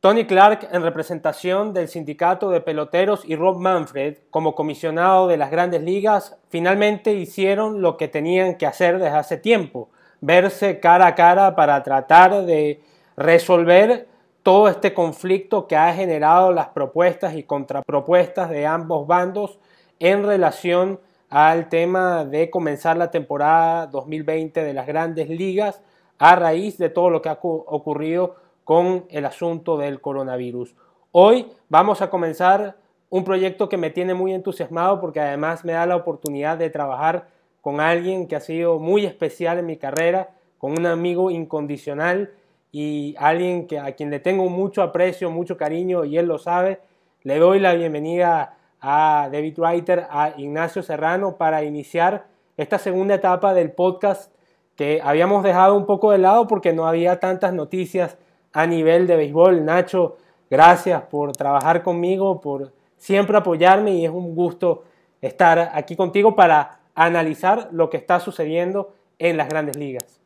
Tony 0.00 0.24
Clark, 0.24 0.66
en 0.72 0.80
representación 0.80 1.74
del 1.74 1.88
sindicato 1.88 2.50
de 2.50 2.62
peloteros, 2.62 3.22
y 3.26 3.36
Rob 3.36 3.58
Manfred, 3.58 4.16
como 4.30 4.54
comisionado 4.54 5.28
de 5.28 5.36
las 5.36 5.50
grandes 5.50 5.82
ligas, 5.82 6.38
finalmente 6.48 7.12
hicieron 7.12 7.82
lo 7.82 7.98
que 7.98 8.08
tenían 8.08 8.56
que 8.56 8.66
hacer 8.66 8.98
desde 8.98 9.18
hace 9.18 9.36
tiempo, 9.36 9.90
verse 10.22 10.80
cara 10.80 11.08
a 11.08 11.14
cara 11.14 11.54
para 11.54 11.82
tratar 11.82 12.46
de 12.46 12.80
resolver 13.14 14.08
todo 14.42 14.68
este 14.68 14.94
conflicto 14.94 15.66
que 15.66 15.76
ha 15.76 15.92
generado 15.92 16.50
las 16.50 16.68
propuestas 16.68 17.34
y 17.34 17.42
contrapropuestas 17.42 18.48
de 18.48 18.66
ambos 18.66 19.06
bandos 19.06 19.58
en 19.98 20.24
relación 20.24 20.98
al 21.28 21.68
tema 21.68 22.24
de 22.24 22.48
comenzar 22.48 22.96
la 22.96 23.10
temporada 23.10 23.86
2020 23.88 24.64
de 24.64 24.72
las 24.72 24.86
grandes 24.86 25.28
ligas 25.28 25.82
a 26.18 26.36
raíz 26.36 26.78
de 26.78 26.88
todo 26.88 27.10
lo 27.10 27.20
que 27.20 27.28
ha 27.28 27.38
ocurrido 27.42 28.36
con 28.64 29.06
el 29.10 29.24
asunto 29.26 29.76
del 29.76 30.00
coronavirus. 30.00 30.74
Hoy 31.12 31.46
vamos 31.68 32.02
a 32.02 32.10
comenzar 32.10 32.76
un 33.08 33.24
proyecto 33.24 33.68
que 33.68 33.76
me 33.76 33.90
tiene 33.90 34.14
muy 34.14 34.32
entusiasmado 34.32 35.00
porque 35.00 35.20
además 35.20 35.64
me 35.64 35.72
da 35.72 35.86
la 35.86 35.96
oportunidad 35.96 36.56
de 36.56 36.70
trabajar 36.70 37.28
con 37.60 37.80
alguien 37.80 38.26
que 38.26 38.36
ha 38.36 38.40
sido 38.40 38.78
muy 38.78 39.04
especial 39.04 39.58
en 39.58 39.66
mi 39.66 39.76
carrera, 39.76 40.30
con 40.58 40.72
un 40.72 40.86
amigo 40.86 41.30
incondicional 41.30 42.32
y 42.72 43.14
alguien 43.18 43.66
que, 43.66 43.78
a 43.78 43.92
quien 43.92 44.10
le 44.10 44.20
tengo 44.20 44.48
mucho 44.48 44.82
aprecio, 44.82 45.30
mucho 45.30 45.56
cariño 45.56 46.04
y 46.04 46.16
él 46.16 46.26
lo 46.26 46.38
sabe. 46.38 46.80
Le 47.22 47.38
doy 47.38 47.58
la 47.58 47.74
bienvenida 47.74 48.56
a 48.80 49.28
David 49.30 49.58
Writer, 49.58 50.06
a 50.08 50.32
Ignacio 50.36 50.82
Serrano 50.82 51.36
para 51.36 51.64
iniciar 51.64 52.26
esta 52.56 52.78
segunda 52.78 53.14
etapa 53.14 53.52
del 53.52 53.72
podcast 53.72 54.32
que 54.76 55.00
habíamos 55.02 55.42
dejado 55.42 55.76
un 55.76 55.86
poco 55.86 56.12
de 56.12 56.18
lado 56.18 56.46
porque 56.46 56.72
no 56.72 56.86
había 56.86 57.20
tantas 57.20 57.52
noticias 57.52 58.16
a 58.52 58.66
nivel 58.66 59.06
de 59.06 59.16
béisbol. 59.16 59.64
Nacho, 59.64 60.16
gracias 60.50 61.02
por 61.02 61.32
trabajar 61.32 61.82
conmigo, 61.82 62.40
por 62.40 62.72
siempre 62.96 63.36
apoyarme 63.36 63.92
y 63.92 64.04
es 64.04 64.10
un 64.10 64.34
gusto 64.34 64.84
estar 65.20 65.70
aquí 65.74 65.96
contigo 65.96 66.34
para 66.34 66.80
analizar 66.94 67.68
lo 67.72 67.88
que 67.90 67.96
está 67.96 68.20
sucediendo 68.20 68.94
en 69.18 69.36
las 69.36 69.48
grandes 69.48 69.76
ligas. 69.76 70.20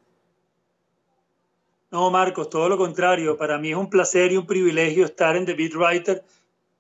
No, 1.91 2.11
Marcos, 2.11 2.51
todo 2.51 2.69
lo 2.69 2.77
contrario. 2.77 3.37
Para 3.37 3.59
mí 3.59 3.71
es 3.71 3.77
un 3.77 3.89
placer 3.89 4.33
y 4.33 4.37
un 4.37 4.47
privilegio 4.47 5.05
estar 5.05 5.37
en 5.37 5.47
The 5.47 5.55
Beat 5.55 5.75
Writer. 5.75 6.25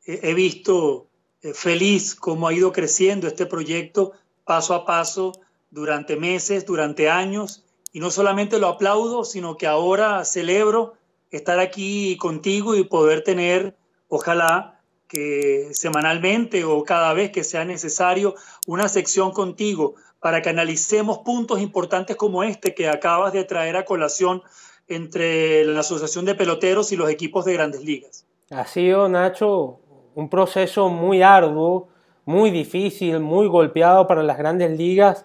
He 0.04 0.34
visto 0.34 1.06
eh, 1.40 1.54
feliz 1.54 2.16
cómo 2.16 2.48
ha 2.48 2.52
ido 2.52 2.72
creciendo 2.72 3.28
este 3.28 3.46
proyecto 3.46 4.12
paso 4.44 4.74
a 4.74 4.84
paso 4.84 5.32
durante 5.70 6.16
meses, 6.16 6.66
durante 6.66 7.08
años. 7.08 7.62
Y 7.92 8.00
no 8.00 8.10
solamente 8.10 8.58
lo 8.58 8.66
aplaudo, 8.66 9.24
sino 9.24 9.56
que 9.56 9.68
ahora 9.68 10.24
celebro 10.24 10.94
estar 11.36 11.58
aquí 11.58 12.16
contigo 12.16 12.74
y 12.74 12.84
poder 12.84 13.22
tener, 13.22 13.76
ojalá, 14.08 14.80
que 15.08 15.68
semanalmente 15.72 16.64
o 16.64 16.82
cada 16.84 17.12
vez 17.12 17.30
que 17.30 17.44
sea 17.44 17.64
necesario, 17.64 18.34
una 18.66 18.88
sección 18.88 19.32
contigo 19.32 19.94
para 20.20 20.42
que 20.42 20.50
analicemos 20.50 21.18
puntos 21.18 21.60
importantes 21.60 22.16
como 22.16 22.42
este 22.42 22.74
que 22.74 22.88
acabas 22.88 23.32
de 23.32 23.44
traer 23.44 23.76
a 23.76 23.84
colación 23.84 24.42
entre 24.88 25.64
la 25.64 25.80
Asociación 25.80 26.24
de 26.24 26.34
Peloteros 26.34 26.92
y 26.92 26.96
los 26.96 27.10
equipos 27.10 27.44
de 27.44 27.54
grandes 27.54 27.82
ligas. 27.82 28.26
Ha 28.50 28.66
sido, 28.66 29.08
Nacho, 29.08 29.80
un 30.14 30.28
proceso 30.28 30.88
muy 30.88 31.22
arduo, 31.22 31.88
muy 32.24 32.50
difícil, 32.50 33.20
muy 33.20 33.48
golpeado 33.48 34.06
para 34.06 34.22
las 34.22 34.38
grandes 34.38 34.76
ligas 34.76 35.24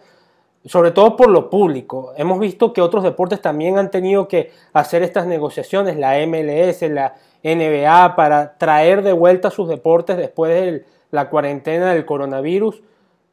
sobre 0.66 0.92
todo 0.92 1.16
por 1.16 1.30
lo 1.30 1.50
público. 1.50 2.14
Hemos 2.18 2.40
visto 2.40 2.74
que 2.74 2.82
otros 2.82 3.04
deportes 3.04 3.42
también 3.42 3.78
han 3.78 3.92
tenido 3.92 4.28
que 4.28 4.52
hacer 4.74 5.04
estas 5.04 5.26
negociaciones, 5.26 5.98
la 5.98 6.18
MLS, 6.28 6.82
la 6.90 7.16
NBA, 7.44 8.16
para 8.16 8.58
traer 8.58 9.02
de 9.02 9.14
vuelta 9.14 9.52
sus 9.52 9.70
deportes 9.70 10.18
después 10.18 10.54
de 10.54 10.86
la 11.12 11.30
cuarentena 11.30 11.94
del 11.94 12.06
coronavirus, 12.06 12.82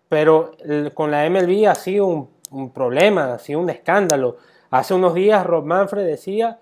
pero 0.09 0.53
con 0.95 1.11
la 1.11 1.29
MLB 1.29 1.67
ha 1.69 1.75
sido 1.75 2.07
un, 2.07 2.71
problema, 2.71 3.35
ha 3.35 3.39
sido 3.39 3.61
un 3.61 3.71
escándalo. 3.71 4.37
Hace 4.71 4.95
unos 4.95 5.15
días 5.15 5.45
Rob 5.45 5.65
Manfred 5.65 6.07
decía, 6.07 6.61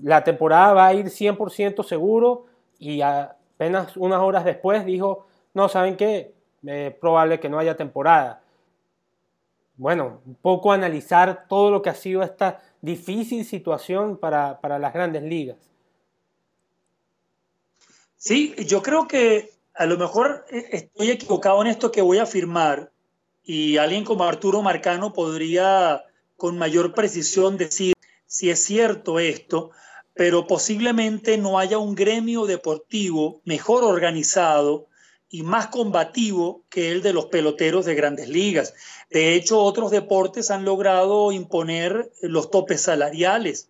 la 0.00 0.22
temporada 0.22 0.72
va 0.74 0.86
a 0.86 0.94
ir 0.94 1.06
100% 1.06 1.82
seguro 1.82 2.46
y 2.78 3.00
apenas 3.00 3.96
unas 3.96 4.20
horas 4.20 4.44
después 4.44 4.86
dijo, 4.86 5.26
no, 5.54 5.68
¿saben 5.68 5.96
qué? 5.96 6.34
Es 6.64 6.94
probable 6.94 7.40
que 7.40 7.48
no 7.48 7.58
haya 7.58 7.76
temporada 7.76 8.42
bueno, 9.78 10.20
un 10.26 10.34
poco 10.34 10.72
analizar 10.72 11.46
todo 11.48 11.70
lo 11.70 11.80
que 11.80 11.90
ha 11.90 11.94
sido 11.94 12.22
esta 12.22 12.60
difícil 12.82 13.44
situación 13.44 14.18
para, 14.18 14.58
las 14.78 14.92
grandes 14.92 15.22
ligas. 15.22 15.56
Sí, 18.16 18.54
yo 18.66 18.82
creo 18.82 19.06
que 19.06 19.52
a 19.74 19.86
lo 19.86 19.96
mejor 19.96 20.44
eh, 20.50 20.66
estoy 20.72 21.12
equivocado 21.12 21.62
en 21.62 21.68
esto 21.68 21.92
que 21.92 22.02
voy 22.02 22.18
a 22.18 22.24
afirmar 22.24 22.90
y 23.44 23.76
alguien 23.76 24.04
como 24.04 24.24
Arturo 24.24 24.60
Marcano 24.62 25.12
podría 25.12 26.02
con 26.36 26.58
mayor 26.58 26.92
precisión 26.92 27.56
decir 27.56 27.94
si 28.26 28.50
es 28.50 28.62
cierto 28.62 29.20
esto, 29.20 29.70
pero 30.12 30.48
posiblemente 30.48 31.38
no 31.38 31.60
haya 31.60 31.78
un 31.78 31.94
gremio 31.94 32.46
deportivo 32.46 33.40
mejor 33.44 33.84
organizado 33.84 34.87
y 35.30 35.42
más 35.42 35.68
combativo 35.68 36.62
que 36.70 36.90
el 36.90 37.02
de 37.02 37.12
los 37.12 37.26
peloteros 37.26 37.84
de 37.84 37.94
grandes 37.94 38.28
ligas. 38.28 38.74
De 39.10 39.34
hecho, 39.34 39.60
otros 39.60 39.90
deportes 39.90 40.50
han 40.50 40.64
logrado 40.64 41.32
imponer 41.32 42.10
los 42.22 42.50
topes 42.50 42.82
salariales. 42.82 43.68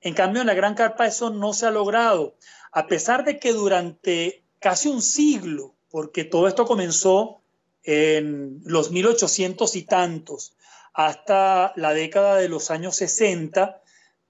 En 0.00 0.14
cambio, 0.14 0.40
en 0.40 0.48
la 0.48 0.54
Gran 0.54 0.74
Carpa 0.74 1.06
eso 1.06 1.30
no 1.30 1.52
se 1.52 1.66
ha 1.66 1.70
logrado, 1.70 2.34
a 2.72 2.86
pesar 2.86 3.24
de 3.24 3.38
que 3.38 3.52
durante 3.52 4.42
casi 4.58 4.88
un 4.88 5.02
siglo, 5.02 5.74
porque 5.90 6.24
todo 6.24 6.48
esto 6.48 6.66
comenzó 6.66 7.40
en 7.84 8.60
los 8.64 8.90
1800 8.90 9.76
y 9.76 9.82
tantos, 9.82 10.54
hasta 10.92 11.72
la 11.76 11.92
década 11.92 12.36
de 12.36 12.48
los 12.48 12.70
años 12.70 12.96
60, 12.96 13.80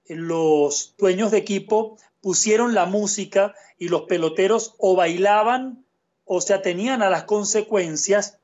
los 0.09 0.95
dueños 0.97 1.31
de 1.31 1.39
equipo 1.39 1.97
pusieron 2.21 2.73
la 2.73 2.85
música 2.85 3.55
y 3.77 3.89
los 3.89 4.03
peloteros 4.03 4.75
o 4.77 4.95
bailaban 4.95 5.85
o 6.27 6.41
se 6.41 6.53
atenían 6.53 7.01
a 7.01 7.09
las 7.09 7.23
consecuencias 7.23 8.37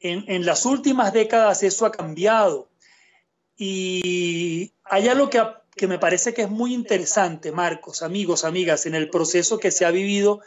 en, 0.00 0.46
las 0.46 0.64
últimas 0.64 1.12
décadas 1.12 1.62
eso 1.62 1.84
ha 1.84 1.90
cambiado. 1.92 2.68
Y 3.56 4.72
hay 4.84 5.08
algo 5.08 5.28
que, 5.28 5.42
que 5.74 5.88
me 5.88 5.98
parece 5.98 6.32
que 6.32 6.42
es 6.42 6.50
muy 6.50 6.72
interesante, 6.72 7.50
Marcos, 7.50 8.02
amigos, 8.02 8.44
amigas, 8.44 8.86
en 8.86 8.94
el 8.94 9.10
proceso 9.10 9.58
que 9.58 9.70
se 9.70 9.84
ha 9.84 9.90
vivido 9.90 10.40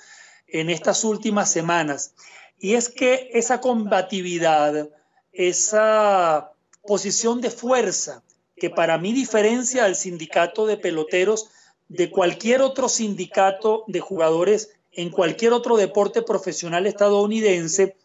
en 0.47 0.69
estas 0.69 1.03
últimas 1.03 1.51
semanas. 1.51 2.13
Y 2.59 2.75
es 2.75 2.89
que 2.89 3.29
esa 3.34 3.59
combatividad, 3.59 4.89
esa 5.34 6.51
posición 6.85 7.41
de 7.41 7.51
fuerza 7.51 8.23
que 8.56 8.69
para 8.69 8.97
mí 8.97 9.13
diferencia 9.13 9.85
al 9.85 9.95
sindicato 9.95 10.66
de 10.66 10.78
peloteros 10.78 11.50
de 11.88 12.12
cualquier 12.12 12.62
otro 12.62 12.88
sindicato 12.88 13.84
de 13.88 14.00
jugadores 14.00 14.72
en 14.91 15.09
cualquier 15.09 15.53
otro 15.53 15.77
deporte 15.77 16.22
profesional 16.22 16.85
estadounidense, 16.85 17.95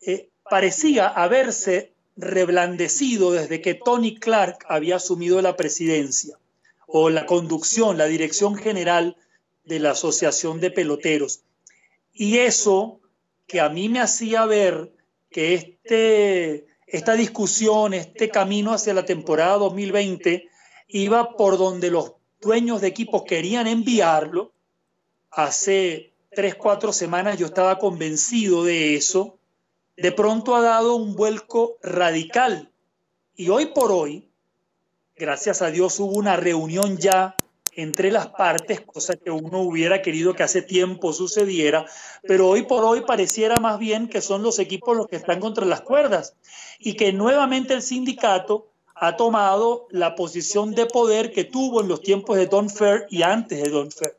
eh, 0.00 0.28
parecía 0.48 1.08
haberse 1.08 1.92
reblandecido 2.16 3.32
desde 3.32 3.60
que 3.60 3.74
Tony 3.74 4.16
Clark 4.16 4.64
había 4.68 4.96
asumido 4.96 5.40
la 5.42 5.56
presidencia 5.56 6.38
o 6.86 7.10
la 7.10 7.26
conducción, 7.26 7.98
la 7.98 8.06
dirección 8.06 8.56
general 8.56 9.16
de 9.64 9.80
la 9.80 9.90
Asociación 9.90 10.60
de 10.60 10.70
Peloteros. 10.70 11.42
Y 12.12 12.38
eso 12.38 13.00
que 13.46 13.60
a 13.60 13.68
mí 13.68 13.88
me 13.88 14.00
hacía 14.00 14.46
ver 14.46 14.92
que 15.30 15.54
este, 15.54 16.66
esta 16.86 17.14
discusión, 17.14 17.92
este 17.94 18.30
camino 18.30 18.72
hacia 18.72 18.94
la 18.94 19.04
temporada 19.04 19.56
2020 19.58 20.48
iba 20.88 21.36
por 21.36 21.58
donde 21.58 21.90
los 21.90 22.12
dueños 22.40 22.80
de 22.80 22.88
equipos 22.88 23.24
querían 23.24 23.66
enviarlo. 23.66 24.52
Hace 25.30 26.14
tres, 26.36 26.54
cuatro 26.54 26.92
semanas 26.92 27.38
yo 27.38 27.46
estaba 27.46 27.78
convencido 27.78 28.62
de 28.62 28.94
eso 28.94 29.38
de 29.96 30.12
pronto 30.12 30.54
ha 30.54 30.60
dado 30.60 30.94
un 30.94 31.16
vuelco 31.16 31.78
radical. 31.82 32.70
Y 33.34 33.48
hoy 33.48 33.66
por 33.66 33.90
hoy, 33.90 34.28
gracias 35.16 35.62
a 35.62 35.70
Dios, 35.70 35.98
hubo 35.98 36.12
una 36.12 36.36
reunión 36.36 36.98
ya 36.98 37.36
entre 37.72 38.10
las 38.10 38.28
partes, 38.28 38.82
cosa 38.82 39.16
que 39.16 39.30
uno 39.30 39.60
hubiera 39.60 40.02
querido 40.02 40.34
que 40.34 40.42
hace 40.42 40.62
tiempo 40.62 41.14
sucediera, 41.14 41.86
pero 42.22 42.48
hoy 42.48 42.62
por 42.62 42.84
hoy 42.84 43.02
pareciera 43.02 43.56
más 43.56 43.78
bien 43.78 44.08
que 44.08 44.20
son 44.20 44.42
los 44.42 44.58
equipos 44.58 44.96
los 44.96 45.06
que 45.08 45.16
están 45.16 45.40
contra 45.40 45.64
las 45.64 45.80
cuerdas 45.80 46.34
y 46.78 46.94
que 46.94 47.12
nuevamente 47.12 47.72
el 47.74 47.82
sindicato 47.82 48.68
ha 48.94 49.16
tomado 49.16 49.86
la 49.90 50.14
posición 50.14 50.74
de 50.74 50.86
poder 50.86 51.32
que 51.32 51.44
tuvo 51.44 51.82
en 51.82 51.88
los 51.88 52.00
tiempos 52.00 52.36
de 52.36 52.46
Don 52.46 52.70
Fair 52.70 53.06
y 53.10 53.22
antes 53.22 53.62
de 53.62 53.70
Don 53.70 53.90
Fair. 53.90 54.16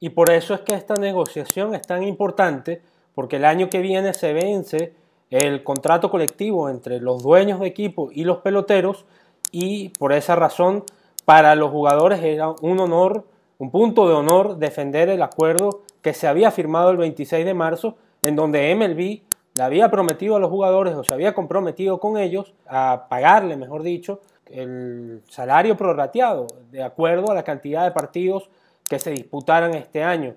Y 0.00 0.10
por 0.10 0.30
eso 0.30 0.54
es 0.54 0.60
que 0.60 0.74
esta 0.74 0.94
negociación 0.94 1.74
es 1.74 1.82
tan 1.82 2.02
importante, 2.02 2.82
porque 3.14 3.36
el 3.36 3.44
año 3.44 3.68
que 3.68 3.80
viene 3.80 4.12
se 4.14 4.32
vence 4.32 4.94
el 5.30 5.64
contrato 5.64 6.10
colectivo 6.10 6.68
entre 6.68 7.00
los 7.00 7.22
dueños 7.22 7.60
de 7.60 7.66
equipo 7.66 8.10
y 8.12 8.24
los 8.24 8.38
peloteros 8.38 9.06
y 9.50 9.88
por 9.90 10.12
esa 10.12 10.36
razón 10.36 10.84
para 11.24 11.54
los 11.56 11.70
jugadores 11.70 12.22
era 12.22 12.50
un 12.50 12.78
honor 12.78 13.24
un 13.58 13.70
punto 13.70 14.06
de 14.08 14.14
honor 14.14 14.58
defender 14.58 15.08
el 15.08 15.22
acuerdo 15.22 15.80
que 16.02 16.12
se 16.12 16.26
había 16.26 16.50
firmado 16.50 16.90
el 16.90 16.98
26 16.98 17.44
de 17.44 17.54
marzo, 17.54 17.96
en 18.22 18.36
donde 18.36 18.74
MLB 18.74 19.22
le 19.54 19.62
había 19.62 19.90
prometido 19.90 20.36
a 20.36 20.40
los 20.40 20.50
jugadores 20.50 20.94
o 20.94 21.04
se 21.04 21.14
había 21.14 21.34
comprometido 21.34 21.98
con 21.98 22.18
ellos 22.18 22.54
a 22.66 23.06
pagarle, 23.08 23.56
mejor 23.56 23.82
dicho, 23.82 24.20
el 24.46 25.22
salario 25.28 25.76
prorrateado 25.76 26.46
de 26.70 26.82
acuerdo 26.82 27.30
a 27.30 27.34
la 27.34 27.42
cantidad 27.42 27.84
de 27.84 27.90
partidos 27.90 28.50
que 28.88 28.98
se 28.98 29.10
disputaran 29.10 29.74
este 29.74 30.02
año. 30.02 30.36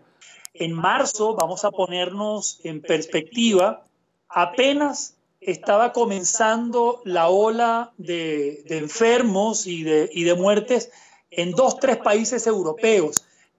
En 0.54 0.74
marzo, 0.74 1.36
vamos 1.36 1.64
a 1.66 1.72
ponernos 1.72 2.60
en 2.64 2.82
perspectiva, 2.82 3.86
apenas 4.28 5.16
estaba 5.42 5.94
comenzando 5.94 7.02
la 7.06 7.30
ola 7.30 7.92
de, 7.98 8.64
enfermos 8.70 9.68
y 9.68 9.84
de, 9.84 10.10
y 10.12 10.24
de 10.24 10.34
muertes 10.34 10.92
en 11.32 11.52
dos, 11.52 11.78
tres 11.80 11.98
países 11.98 12.48
europeos. 12.48 13.16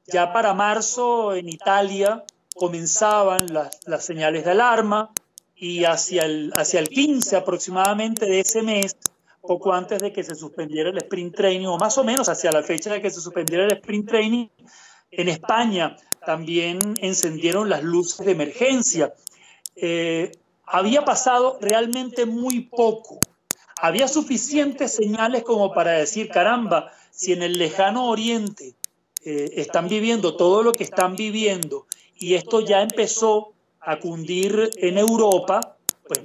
Ya 0.06 0.32
para 0.32 0.54
marzo 0.54 1.34
en 1.34 1.48
Italia 1.48 2.24
comenzaban 2.54 3.52
las, 3.52 3.80
las 3.86 4.04
señales 4.04 4.44
de 4.44 4.50
alarma 4.50 5.10
y 5.56 5.84
hacia 5.84 6.24
el, 6.24 6.52
hacia 6.54 6.80
el 6.80 6.88
15 6.88 7.36
aproximadamente 7.36 8.26
de 8.26 8.40
ese 8.40 8.62
mes, 8.62 8.96
poco 9.40 9.72
antes 9.72 10.00
de 10.00 10.12
que 10.12 10.22
se 10.22 10.34
suspendiera 10.34 10.90
el 10.90 10.98
sprint 10.98 11.34
training, 11.34 11.66
o 11.66 11.78
más 11.78 11.96
o 11.98 12.04
menos 12.04 12.28
hacia 12.28 12.52
la 12.52 12.62
fecha 12.62 12.92
de 12.92 13.00
que 13.00 13.10
se 13.10 13.20
suspendiera 13.20 13.64
el 13.64 13.72
sprint 13.72 14.08
training, 14.08 14.46
en 15.10 15.28
España 15.28 15.96
también 16.24 16.94
encendieron 17.00 17.68
las 17.68 17.82
luces 17.82 18.24
de 18.24 18.32
emergencia. 18.32 19.14
Eh, 19.74 20.32
había 20.66 21.04
pasado 21.04 21.58
realmente 21.60 22.26
muy 22.26 22.60
poco. 22.60 23.20
Había 23.80 24.08
suficientes 24.08 24.92
señales 24.92 25.42
como 25.42 25.72
para 25.72 25.92
decir, 25.92 26.28
caramba, 26.28 26.92
si 27.10 27.32
en 27.32 27.42
el 27.42 27.58
lejano 27.58 28.08
oriente 28.08 28.74
eh, 29.24 29.50
están 29.56 29.88
viviendo 29.88 30.36
todo 30.36 30.62
lo 30.62 30.72
que 30.72 30.84
están 30.84 31.16
viviendo 31.16 31.86
y 32.14 32.34
esto 32.34 32.60
ya 32.60 32.82
empezó 32.82 33.52
a 33.80 33.98
cundir 33.98 34.70
en 34.76 34.98
Europa, 34.98 35.76
pues 36.06 36.20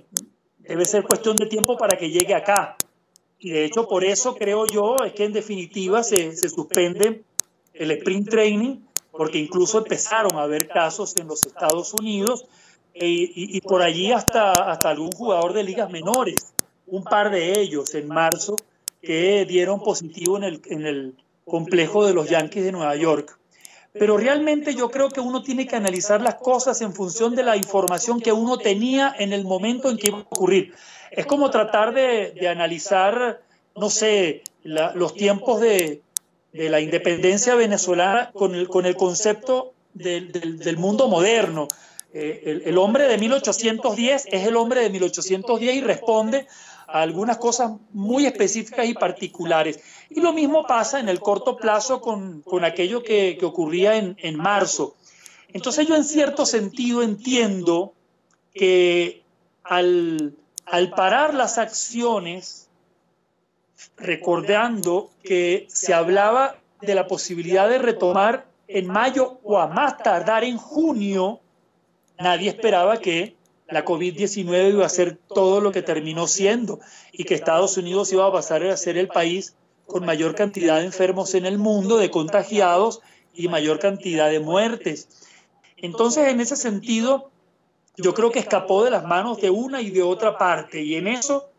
debe 0.59 0.85
ser 0.85 1.03
cuestión 1.03 1.37
de 1.37 1.45
tiempo 1.45 1.77
para 1.77 1.97
que 1.97 2.09
llegue 2.09 2.33
acá. 2.33 2.77
Y 3.39 3.51
de 3.51 3.65
hecho, 3.65 3.87
por 3.87 4.03
eso 4.03 4.35
creo 4.35 4.65
yo, 4.65 5.03
es 5.03 5.13
que 5.13 5.25
en 5.25 5.33
definitiva 5.33 6.03
se, 6.03 6.35
se 6.35 6.49
suspende 6.49 7.23
el 7.73 7.91
sprint 7.91 8.29
training, 8.29 8.77
porque 9.11 9.37
incluso 9.37 9.77
empezaron 9.77 10.35
a 10.37 10.43
haber 10.43 10.67
casos 10.67 11.15
en 11.17 11.27
los 11.27 11.45
Estados 11.45 11.93
Unidos 11.93 12.45
eh, 12.93 13.07
y, 13.07 13.57
y, 13.57 13.61
por 13.61 13.81
allí 13.81 14.11
hasta, 14.11 14.71
hasta 14.71 14.89
algún 14.89 15.11
jugador 15.11 15.53
de 15.53 15.63
ligas 15.63 15.91
menores, 15.91 16.53
un 16.87 17.03
par 17.03 17.31
de 17.31 17.59
ellos 17.59 17.93
en 17.93 18.07
marzo, 18.07 18.55
que 19.01 19.45
dieron 19.45 19.81
positivo 19.81 20.37
en 20.37 20.43
el, 20.43 20.61
en 20.65 20.85
el 20.85 21.15
complejo 21.45 22.05
de 22.05 22.13
los 22.13 22.29
Yankees 22.29 22.63
de 22.63 22.71
Nueva 22.71 22.95
York. 22.95 23.37
Pero 23.97 24.17
realmente 24.17 24.75
yo 24.75 24.91
creo 24.91 25.09
que 25.09 25.21
uno 25.21 25.41
tiene 25.41 25.67
que 25.67 25.75
analizar 25.75 26.21
las 26.21 26.35
cosas 26.35 26.81
en 26.81 26.93
función 26.93 27.33
de 27.33 27.43
la 27.43 27.55
información 27.55 28.19
que 28.19 28.33
uno 28.33 28.57
tenía 28.57 29.15
en 29.17 29.31
el 29.31 29.45
momento 29.45 29.89
en 29.89 29.97
que 29.97 30.07
iba 30.07 30.17
a 30.17 30.21
ocurrir. 30.21 30.73
Es 31.11 31.25
como 31.25 31.49
tratar 31.49 31.93
de, 31.93 32.31
de 32.31 32.49
analizar, 32.49 33.41
no 33.75 33.89
sé, 33.89 34.43
la, 34.63 34.93
los 34.93 35.13
tiempos 35.13 35.61
de, 35.61 36.01
de, 36.51 36.69
la 36.69 36.81
independencia 36.81 37.55
venezolana 37.55 38.31
con 38.33 38.53
el, 38.53 38.67
con 38.67 38.85
el 38.85 38.97
concepto 38.97 39.73
del, 39.93 40.31
del, 40.33 40.59
del 40.59 40.77
mundo 40.77 41.07
moderno. 41.07 41.69
Eh, 42.13 42.41
el, 42.45 42.63
el, 42.65 42.77
hombre 42.77 43.07
de 43.07 43.17
1810 43.17 44.25
es 44.29 44.47
el 44.47 44.57
hombre 44.57 44.81
de 44.81 44.89
1810 44.89 45.75
y 45.75 45.81
responde 45.81 46.47
a 46.95 47.01
algunas 47.01 47.37
cosas 47.39 47.71
muy 47.91 48.25
específicas 48.25 48.87
y 48.87 48.93
particulares. 48.93 49.81
Y 50.09 50.21
lo 50.21 50.31
mismo 50.31 50.65
pasa 50.65 50.97
en 50.97 51.09
el 51.09 51.19
corto 51.19 51.57
plazo 51.57 51.99
con, 51.99 52.41
con 52.41 52.63
aquello 52.63 53.03
que, 53.03 53.35
que 53.37 53.45
ocurría 53.45 53.97
en, 53.97 54.15
en, 54.21 54.37
marzo. 54.37 54.95
Entonces 55.49 55.87
yo 55.87 55.97
en 55.97 56.05
cierto 56.05 56.45
sentido 56.45 57.03
entiendo 57.03 57.93
que 58.53 59.23
al, 59.65 60.37
al 60.65 60.89
parar 60.91 61.33
las 61.33 61.57
acciones, 61.57 62.69
recordando 63.97 65.11
que 65.21 65.67
se 65.67 65.93
hablaba 65.93 66.55
de 66.79 66.95
la 66.95 67.07
posibilidad 67.07 67.67
de 67.67 67.77
retomar 67.77 68.45
en 68.69 68.87
mayo 68.87 69.39
o 69.43 69.59
a 69.59 69.67
más 69.67 69.97
tardar 69.97 70.45
en 70.45 70.55
junio, 70.55 71.41
nadie 72.17 72.51
esperaba 72.51 72.99
que 72.99 73.35
la 73.67 73.83
COVID-19 73.83 74.73
iba 74.73 74.85
a 74.85 74.89
ser 74.89 75.17
todo 75.17 75.59
lo 75.61 75.71
que 75.71 75.81
terminó 75.81 76.27
siendo 76.27 76.79
y 77.11 77.23
que 77.23 77.33
Estados 77.33 77.77
Unidos 77.77 78.11
iba 78.13 78.27
a 78.27 78.31
pasar 78.31 78.63
a 78.63 78.77
ser 78.77 78.97
el 78.97 79.07
país 79.07 79.55
con 79.87 80.05
mayor 80.05 80.35
cantidad 80.35 80.79
de 80.79 80.85
enfermos 80.85 81.33
en 81.35 81.45
el 81.45 81.57
mundo, 81.57 81.97
de 81.97 82.11
contagiados 82.11 83.01
y 83.33 83.47
mayor 83.47 83.79
cantidad 83.79 84.29
de 84.29 84.39
muertes. 84.39 85.07
Entonces, 85.77 86.27
en 86.27 86.41
ese 86.41 86.55
sentido, 86.55 87.29
yo 87.97 88.13
creo 88.13 88.31
que 88.31 88.39
escapó 88.39 88.83
de 88.83 88.91
las 88.91 89.05
manos 89.05 89.41
de 89.41 89.49
una 89.49 89.81
y 89.81 89.89
de 89.89 90.03
otra 90.03 90.37
parte 90.37 90.83
y 90.83 90.95
en 90.95 91.07
eso 91.07 91.49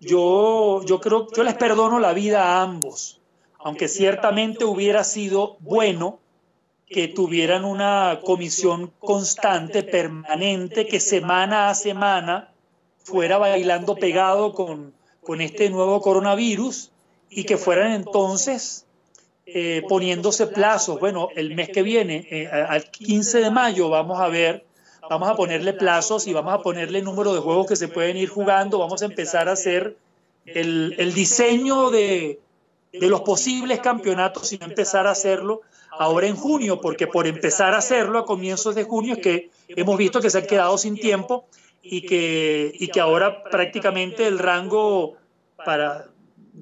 yo, 0.00 0.82
yo 0.84 1.00
creo, 1.00 1.28
yo 1.34 1.44
les 1.44 1.54
perdono 1.54 2.00
la 2.00 2.12
vida 2.12 2.42
a 2.42 2.62
ambos, 2.62 3.20
aunque 3.58 3.88
ciertamente 3.88 4.64
hubiera 4.64 5.04
sido 5.04 5.56
bueno 5.60 6.18
que 6.92 7.08
tuvieran 7.08 7.64
una 7.64 8.20
comisión 8.24 8.92
constante, 9.00 9.82
permanente, 9.82 10.86
que 10.86 11.00
semana 11.00 11.70
a 11.70 11.74
semana 11.74 12.52
fuera 13.02 13.38
bailando 13.38 13.96
pegado 13.96 14.52
con, 14.52 14.92
con 15.22 15.40
este 15.40 15.70
nuevo 15.70 16.00
coronavirus 16.00 16.92
y 17.30 17.44
que 17.44 17.56
fueran 17.56 17.92
entonces 17.92 18.86
eh, 19.46 19.82
poniéndose 19.88 20.46
plazos. 20.46 21.00
Bueno, 21.00 21.28
el 21.34 21.54
mes 21.54 21.70
que 21.70 21.82
viene, 21.82 22.26
eh, 22.30 22.46
al 22.46 22.90
15 22.90 23.40
de 23.40 23.50
mayo, 23.50 23.88
vamos 23.88 24.20
a 24.20 24.28
ver, 24.28 24.64
vamos 25.08 25.28
a 25.28 25.34
ponerle 25.34 25.72
plazos 25.72 26.26
y 26.26 26.32
vamos 26.32 26.54
a 26.54 26.62
ponerle 26.62 27.02
número 27.02 27.34
de 27.34 27.40
juegos 27.40 27.66
que 27.66 27.76
se 27.76 27.88
pueden 27.88 28.16
ir 28.16 28.28
jugando, 28.28 28.78
vamos 28.78 29.02
a 29.02 29.06
empezar 29.06 29.48
a 29.48 29.52
hacer 29.52 29.96
el, 30.44 31.12
diseño 31.14 31.90
de, 31.90 32.40
de 32.92 33.08
los 33.08 33.22
posibles 33.22 33.80
campeonatos 33.80 34.52
y 34.52 34.58
empezar 34.60 35.06
a 35.06 35.12
hacerlo 35.12 35.62
ahora 35.98 36.26
en 36.26 36.36
junio, 36.36 36.80
porque 36.80 37.06
por 37.06 37.26
empezar 37.26 37.74
a 37.74 37.78
hacerlo 37.78 38.18
a 38.18 38.24
comienzos 38.24 38.74
de 38.74 38.84
junio 38.84 39.14
es 39.14 39.20
que 39.20 39.50
hemos 39.68 39.96
visto 39.98 40.20
que 40.20 40.30
se 40.30 40.38
han 40.38 40.46
quedado 40.46 40.78
sin 40.78 40.96
tiempo 40.96 41.46
y 41.82 42.02
que, 42.02 42.72
y 42.74 42.88
que 42.88 43.00
ahora 43.00 43.44
prácticamente 43.44 44.26
el 44.26 44.38
rango 44.38 45.16
para 45.56 46.06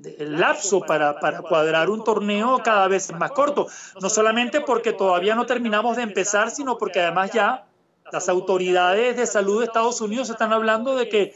el 0.05 0.38
lapso 0.38 0.81
para, 0.81 1.19
para 1.19 1.43
cuadrar 1.43 1.91
un 1.91 2.05
torneo 2.05 2.61
cada 2.62 2.87
vez 2.88 3.11
es 3.11 3.17
más 3.17 3.32
corto. 3.32 3.67
No 4.00 4.09
solamente 4.09 4.61
porque 4.61 4.93
todavía 4.93 5.35
no 5.35 5.47
terminamos 5.47 5.97
de 5.97 6.03
empezar, 6.03 6.50
sino 6.50 6.79
porque 6.79 7.00
además 7.00 7.33
ya 7.33 7.67
las 8.12 8.28
autoridades 8.28 9.16
de 9.16 9.26
salud 9.26 9.61
de 9.61 9.66
Estados 9.66 10.00
Unidos 10.00 10.31
están 10.31 10.52
hablando 10.52 10.95
de 10.95 11.09
que 11.09 11.35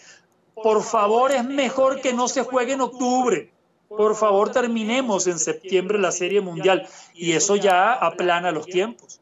por 0.54 0.82
favor 0.82 1.32
es 1.32 1.44
mejor 1.44 2.00
que 2.00 2.12
no 2.12 2.28
se 2.28 2.42
juegue 2.42 2.74
en 2.74 2.80
octubre 2.80 3.53
por 3.88 4.16
favor 4.16 4.50
terminemos 4.50 5.26
en 5.26 5.38
septiembre 5.38 5.98
la 5.98 6.12
Serie 6.12 6.40
Mundial 6.40 6.86
y 7.14 7.32
eso 7.32 7.56
ya 7.56 7.92
aplana 7.92 8.50
los 8.50 8.66
tiempos. 8.66 9.20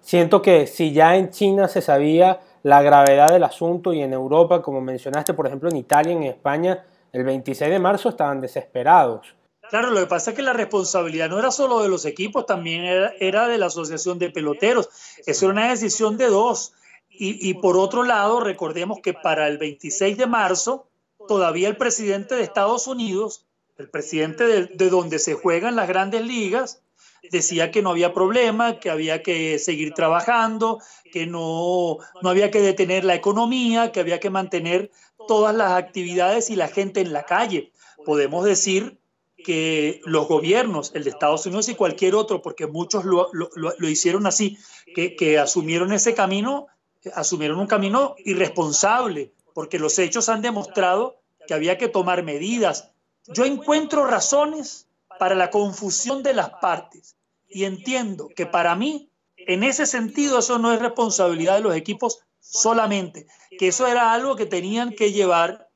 Siento 0.00 0.42
que 0.42 0.66
si 0.66 0.92
ya 0.92 1.16
en 1.16 1.30
China 1.30 1.68
se 1.68 1.80
sabía 1.80 2.40
la 2.62 2.82
gravedad 2.82 3.32
del 3.32 3.44
asunto 3.44 3.92
y 3.92 4.02
en 4.02 4.12
Europa, 4.12 4.62
como 4.62 4.80
mencionaste, 4.80 5.34
por 5.34 5.46
ejemplo 5.46 5.68
en 5.68 5.76
Italia, 5.76 6.12
en 6.12 6.24
España, 6.24 6.84
el 7.12 7.24
26 7.24 7.70
de 7.70 7.78
marzo 7.78 8.08
estaban 8.08 8.40
desesperados. 8.40 9.34
Claro, 9.70 9.90
lo 9.90 10.00
que 10.00 10.06
pasa 10.06 10.30
es 10.30 10.36
que 10.36 10.42
la 10.42 10.52
responsabilidad 10.52 11.28
no 11.28 11.38
era 11.38 11.50
solo 11.50 11.82
de 11.82 11.88
los 11.88 12.04
equipos, 12.04 12.44
también 12.44 12.84
era, 12.84 13.12
era 13.18 13.48
de 13.48 13.56
la 13.56 13.66
Asociación 13.66 14.18
de 14.18 14.30
Peloteros. 14.30 14.88
Eso 15.26 15.46
era 15.46 15.52
una 15.52 15.70
decisión 15.70 16.18
de 16.18 16.26
dos. 16.26 16.74
Y, 17.08 17.48
y 17.48 17.54
por 17.54 17.76
otro 17.76 18.02
lado, 18.02 18.40
recordemos 18.40 18.98
que 19.02 19.14
para 19.14 19.46
el 19.48 19.58
26 19.58 20.18
de 20.18 20.26
marzo, 20.26 20.86
todavía 21.28 21.68
el 21.68 21.76
presidente 21.76 22.34
de 22.34 22.42
Estados 22.42 22.86
Unidos 22.86 23.43
el 23.76 23.90
presidente 23.90 24.44
de, 24.44 24.66
de, 24.66 24.90
donde 24.90 25.18
se 25.18 25.34
juegan 25.34 25.76
las 25.76 25.88
grandes 25.88 26.22
ligas, 26.22 26.82
decía 27.30 27.70
que 27.70 27.82
no 27.82 27.90
había 27.90 28.12
problema, 28.12 28.78
que 28.78 28.90
había 28.90 29.22
que 29.22 29.58
seguir 29.58 29.94
trabajando, 29.94 30.80
que 31.12 31.26
no, 31.26 31.98
no 32.22 32.28
había 32.28 32.50
que 32.50 32.60
detener 32.60 33.04
la 33.04 33.14
economía, 33.14 33.92
que 33.92 34.00
había 34.00 34.20
que 34.20 34.30
mantener 34.30 34.90
todas 35.26 35.54
las 35.54 35.72
actividades 35.72 36.50
y 36.50 36.56
la 36.56 36.68
gente 36.68 37.00
en 37.00 37.12
la 37.12 37.24
calle. 37.24 37.72
Podemos 38.04 38.44
decir 38.44 38.98
que 39.36 40.00
los 40.04 40.26
gobiernos, 40.26 40.92
el 40.94 41.04
de 41.04 41.10
Estados 41.10 41.46
Unidos 41.46 41.68
y 41.68 41.74
cualquier 41.74 42.14
otro, 42.14 42.42
porque 42.42 42.66
muchos 42.66 43.04
lo, 43.04 43.28
lo, 43.32 43.50
lo 43.54 43.88
hicieron 43.88 44.26
así, 44.26 44.58
que, 44.94 45.16
que 45.16 45.38
asumieron 45.38 45.92
ese 45.92 46.14
camino, 46.14 46.66
asumieron 47.14 47.58
un 47.58 47.66
camino 47.66 48.14
irresponsable, 48.24 49.32
porque 49.52 49.78
los 49.78 49.98
hechos 49.98 50.28
han 50.28 50.42
demostrado 50.42 51.20
que 51.46 51.54
había 51.54 51.76
que 51.76 51.88
tomar 51.88 52.22
medidas, 52.22 52.93
yo 53.28 53.44
encuentro 53.44 54.06
razones 54.06 54.86
para 55.18 55.34
la 55.34 55.50
confusión 55.50 56.22
de 56.22 56.34
las 56.34 56.50
partes 56.50 57.16
y 57.48 57.64
entiendo 57.64 58.28
que 58.34 58.46
para 58.46 58.74
mí, 58.74 59.10
en 59.36 59.62
ese 59.62 59.86
sentido, 59.86 60.38
eso 60.40 60.58
no 60.58 60.72
es 60.72 60.80
responsabilidad 60.80 61.56
de 61.56 61.62
los 61.62 61.76
equipos 61.76 62.20
solamente, 62.40 63.26
que 63.58 63.68
eso 63.68 63.86
era 63.86 64.12
algo 64.12 64.36
que 64.36 64.46
tenían 64.46 64.90
que 64.90 65.12
llevar 65.12 65.68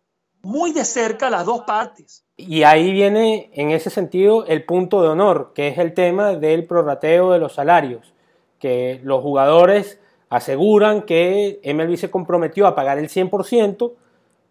muy 0.42 0.72
de 0.72 0.84
cerca 0.84 1.30
las 1.30 1.44
dos 1.44 1.62
partes, 1.62 2.24
Y 2.36 2.62
ahí 2.62 2.92
viene, 2.92 3.50
en 3.54 3.72
ese 3.72 3.90
sentido, 3.90 4.46
el 4.46 4.64
punto 4.64 5.02
de 5.02 5.08
honor, 5.08 5.52
que 5.54 5.68
es 5.68 5.78
el 5.78 5.92
tema 5.92 6.34
del 6.34 6.66
prorrateo 6.66 7.32
de 7.32 7.40
los 7.40 7.54
salarios, 7.54 8.12
que 8.60 9.00
los 9.02 9.22
jugadores 9.22 9.98
aseguran 10.30 11.02
que 11.02 11.60
MLB 11.64 11.96
se 11.96 12.10
comprometió 12.10 12.66
a 12.66 12.74
pagar 12.74 12.98
el 12.98 13.08
100% 13.08 13.92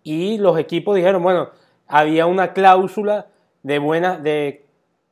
y 0.03 0.37
los 0.37 0.59
equipos 0.59 0.95
dijeron, 0.95 1.23
bueno, 1.23 1.49
había 1.87 2.25
una 2.25 2.53
cláusula 2.53 3.27
de, 3.63 3.79
buena, 3.79 4.17
de, 4.17 4.65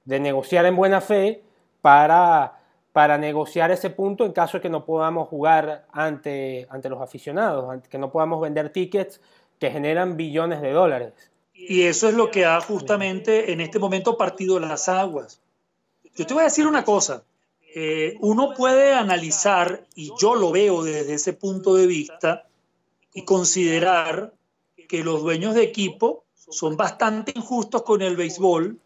de 0.06 0.20
negociar 0.20 0.66
en 0.66 0.76
buena 0.76 1.02
fe 1.02 1.44
para, 1.82 2.60
para 2.92 3.18
negociar 3.18 3.72
ese 3.72 3.90
punto 3.90 4.26
en 4.26 4.34
caso 4.34 4.58
de 4.58 4.62
que 4.62 4.70
no 4.70 4.86
podamos 4.86 5.28
jugar 5.30 5.86
ante, 5.92 6.68
ante 6.70 6.90
los 6.90 7.02
aficionados, 7.02 7.82
que 7.90 7.98
no 7.98 8.12
podamos 8.12 8.42
vender 8.42 8.72
tickets 8.72 9.22
que 9.60 9.72
generan 9.72 10.18
billones 10.18 10.62
de 10.62 10.72
dólares. 10.72 11.14
Y 11.54 11.84
eso 11.84 12.10
es 12.10 12.16
lo 12.16 12.30
que 12.30 12.46
ha 12.46 12.60
justamente 12.60 13.54
en 13.54 13.62
este 13.62 13.80
momento 13.80 14.18
partido 14.18 14.60
las 14.60 14.90
aguas. 14.90 15.42
Yo 16.16 16.26
te 16.26 16.34
voy 16.34 16.42
a 16.42 16.46
decir 16.46 16.68
una 16.68 16.84
cosa, 16.84 17.24
eh, 17.74 18.16
uno 18.20 18.54
puede 18.54 18.94
analizar, 18.94 19.86
y 19.96 20.12
yo 20.20 20.36
lo 20.36 20.52
veo 20.52 20.84
desde 20.84 21.14
ese 21.14 21.34
punto 21.34 21.76
de 21.76 21.88
vista, 21.88 22.46
y 23.14 23.24
considerar 23.24 24.34
que 24.90 25.04
los 25.04 25.22
dueños 25.22 25.56
de 25.56 25.64
equipo 25.64 26.25
son 26.50 26.78
bastante 26.78 27.34
injustos 27.36 27.84
con 27.84 28.02
el 28.02 28.16
béisbol 28.16 28.80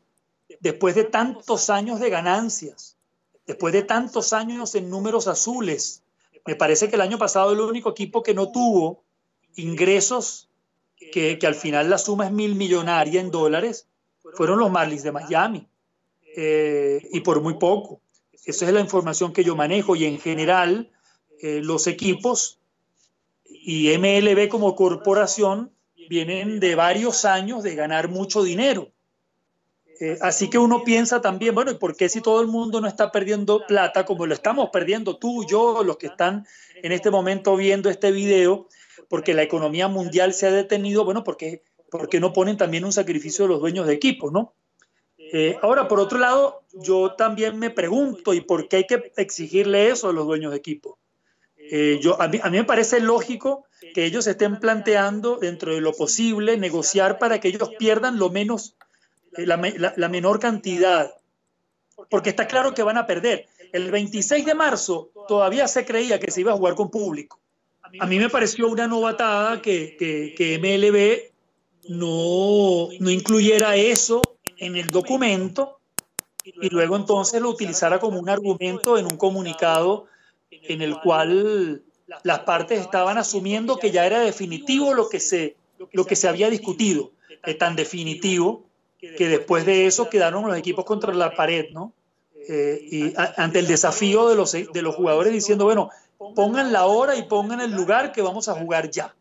después 0.59 0.95
de 0.95 1.03
tantos 1.03 1.69
años 1.69 1.99
de 1.99 2.09
ganancias, 2.09 2.97
después 3.45 3.73
de 3.73 3.83
tantos 3.83 4.33
años 4.33 4.75
en 4.75 4.89
números 4.89 5.27
azules. 5.27 6.01
Me 6.45 6.55
parece 6.55 6.89
que 6.89 6.95
el 6.95 7.01
año 7.01 7.17
pasado 7.17 7.51
el 7.51 7.59
único 7.59 7.91
equipo 7.91 8.23
que 8.23 8.33
no 8.33 8.51
tuvo 8.51 9.03
ingresos, 9.55 10.49
que, 11.11 11.39
al 11.43 11.55
final 11.55 11.89
la 11.89 11.97
suma 11.97 12.25
es 12.25 12.31
mil 12.31 12.55
millonaria 12.55 13.21
en 13.21 13.31
dólares, 13.31 13.87
fueron 14.33 14.59
los 14.59 14.71
Marlins 14.71 15.03
de 15.03 15.11
Miami. 15.11 15.67
Eh, 16.35 17.07
y 17.11 17.21
por 17.21 17.41
muy 17.41 17.55
poco. 17.55 18.01
Esa 18.45 18.65
es 18.65 18.73
la 18.73 18.79
información 18.79 19.33
que 19.33 19.43
yo 19.43 19.55
manejo 19.55 19.95
y 19.95 20.05
en 20.05 20.19
general 20.19 20.91
eh, 21.41 21.61
los 21.63 21.87
equipos 21.87 22.59
y 23.45 23.97
MLB 23.97 24.47
como 24.47 24.75
corporación 24.75 25.71
vienen 26.09 26.59
de 26.59 26.73
varios 26.73 27.23
años 27.23 27.61
de 27.61 27.75
ganar 27.75 28.09
mucho 28.09 28.43
dinero. 28.43 28.91
Eh, 30.01 30.17
así 30.21 30.49
que 30.49 30.57
uno 30.57 30.83
piensa 30.83 31.21
también, 31.21 31.53
bueno, 31.53 31.71
¿y 31.71 31.75
por 31.75 31.95
qué 31.95 32.09
si 32.09 32.19
todo 32.19 32.41
el 32.41 32.47
mundo 32.47 32.81
no 32.81 32.87
está 32.87 33.11
perdiendo 33.11 33.65
plata 33.67 34.05
como 34.05 34.25
lo 34.25 34.33
estamos 34.33 34.69
perdiendo 34.71 35.17
tú, 35.17 35.45
yo, 35.47 35.83
los 35.83 35.97
que 35.97 36.07
están 36.07 36.47
en 36.81 36.91
este 36.91 37.11
momento 37.11 37.55
viendo 37.55 37.89
este 37.89 38.11
video, 38.11 38.67
porque 39.07 39.33
la 39.33 39.43
economía 39.43 39.87
mundial 39.87 40.33
se 40.33 40.47
ha 40.47 40.51
detenido? 40.51 41.05
Bueno, 41.05 41.23
porque, 41.23 41.63
porque 41.91 42.19
no 42.19 42.33
ponen 42.33 42.57
también 42.57 42.85
un 42.85 42.93
sacrificio 42.93 43.45
de 43.45 43.49
los 43.49 43.59
dueños 43.59 43.85
de 43.85 43.93
equipos, 43.93 44.31
¿no? 44.31 44.55
Eh, 45.17 45.57
ahora, 45.61 45.87
por 45.87 45.99
otro 45.99 46.17
lado, 46.17 46.63
yo 46.73 47.11
también 47.11 47.59
me 47.59 47.69
pregunto, 47.69 48.33
¿y 48.33 48.41
por 48.41 48.67
qué 48.67 48.77
hay 48.77 48.87
que 48.87 49.11
exigirle 49.17 49.89
eso 49.89 50.09
a 50.09 50.13
los 50.13 50.25
dueños 50.25 50.51
de 50.51 50.57
equipo? 50.57 50.97
Eh, 51.71 51.99
yo, 52.01 52.19
a 52.19 52.27
mí, 52.27 52.39
me 52.51 52.63
parece 52.63 52.99
lógico 52.99 53.65
que 53.93 54.05
ellos 54.05 54.25
estén 54.25 54.59
planteando, 54.59 55.37
dentro 55.37 55.73
de 55.73 55.81
lo 55.81 55.93
posible, 55.93 56.57
negociar 56.57 57.19
para 57.19 57.39
que 57.39 57.49
ellos 57.49 57.69
pierdan 57.77 58.17
lo 58.17 58.29
menos, 58.31 58.75
eh, 59.37 59.45
la, 59.45 60.09
menor 60.09 60.39
cantidad, 60.39 61.13
porque 62.09 62.31
está 62.31 62.47
claro 62.47 62.73
que 62.73 62.81
van 62.81 62.97
a 62.97 63.05
perder. 63.05 63.47
El 63.71 63.91
26 63.91 64.45
de 64.45 64.55
marzo 64.55 65.11
todavía 65.27 65.67
se 65.67 65.85
creía 65.85 66.19
que 66.19 66.31
se 66.31 66.41
iba 66.41 66.53
a 66.53 66.57
jugar 66.57 66.73
con 66.73 66.89
público. 66.89 67.39
A 67.99 68.07
mí 68.07 68.17
me 68.17 68.29
pareció 68.29 68.67
una 68.67 68.87
novatada 68.87 69.61
que, 69.61 69.95
que, 69.97 70.33
que 70.35 70.57
MLB 70.59 71.29
no, 71.89 72.89
no 72.99 73.09
incluyera 73.09 73.75
eso 73.75 74.21
en 74.57 74.75
el 74.75 74.89
documento 74.89 75.79
y 76.43 76.69
luego 76.69 76.95
entonces 76.95 77.41
lo 77.41 77.49
utilizara 77.49 77.99
como 77.99 78.19
un 78.19 78.29
argumento 78.29 78.97
en 78.97 79.05
un 79.05 79.17
comunicado 79.17 80.07
en 80.51 80.81
el 80.81 80.99
cual 80.99 81.83
las 82.23 82.39
partes 82.39 82.79
estaban 82.79 83.17
asumiendo 83.17 83.77
que 83.77 83.91
ya 83.91 84.05
era 84.05 84.19
definitivo 84.19 84.93
lo 84.93 85.09
que 85.09 85.19
se, 85.19 85.55
lo 85.91 86.05
que 86.05 86.15
se 86.15 86.27
había 86.27 86.49
discutido, 86.49 87.11
es 87.45 87.57
tan 87.57 87.75
definitivo 87.75 88.63
que 88.99 89.27
después 89.29 89.65
de 89.65 89.85
eso 89.85 90.09
quedaron 90.09 90.45
los 90.45 90.57
equipos 90.57 90.83
contra 90.83 91.13
la 91.13 91.33
pared, 91.33 91.69
¿no? 91.71 91.93
Eh, 92.47 92.79
y 92.91 93.13
ante 93.15 93.59
el 93.59 93.67
desafío 93.67 94.27
de 94.27 94.35
los, 94.35 94.51
de 94.51 94.81
los 94.81 94.95
jugadores 94.95 95.31
diciendo, 95.31 95.65
bueno, 95.65 95.89
pongan 96.35 96.71
la 96.71 96.85
hora 96.85 97.15
y 97.15 97.23
pongan 97.23 97.61
el 97.61 97.71
lugar 97.71 98.11
que 98.11 98.21
vamos 98.21 98.49
a 98.49 98.55
jugar 98.55 98.89
ya. 98.89 99.15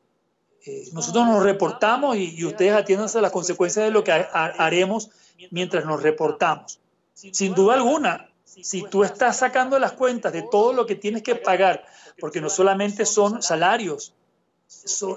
Eh, 0.64 0.88
nosotros 0.92 1.26
nos 1.26 1.42
reportamos 1.42 2.16
y, 2.16 2.44
ustedes 2.44 2.72
atiéndanse 2.72 3.18
a 3.18 3.20
las 3.20 3.30
consecuencias 3.30 3.84
de 3.84 3.90
lo 3.90 4.02
que 4.02 4.12
haremos 4.12 5.10
mientras 5.50 5.84
nos 5.84 6.02
reportamos. 6.02 6.80
Sin 7.14 7.54
duda 7.54 7.74
alguna, 7.74 8.30
si 8.62 8.82
tú 8.84 9.04
estás 9.04 9.38
sacando 9.38 9.78
las 9.78 9.92
cuentas 9.92 10.32
de 10.32 10.42
todo 10.42 10.72
lo 10.72 10.86
que 10.86 10.94
tienes 10.94 11.22
que 11.22 11.34
pagar, 11.34 11.84
porque 12.18 12.40
no 12.40 12.50
solamente 12.50 13.04
son 13.04 13.42
salarios, 13.42 14.14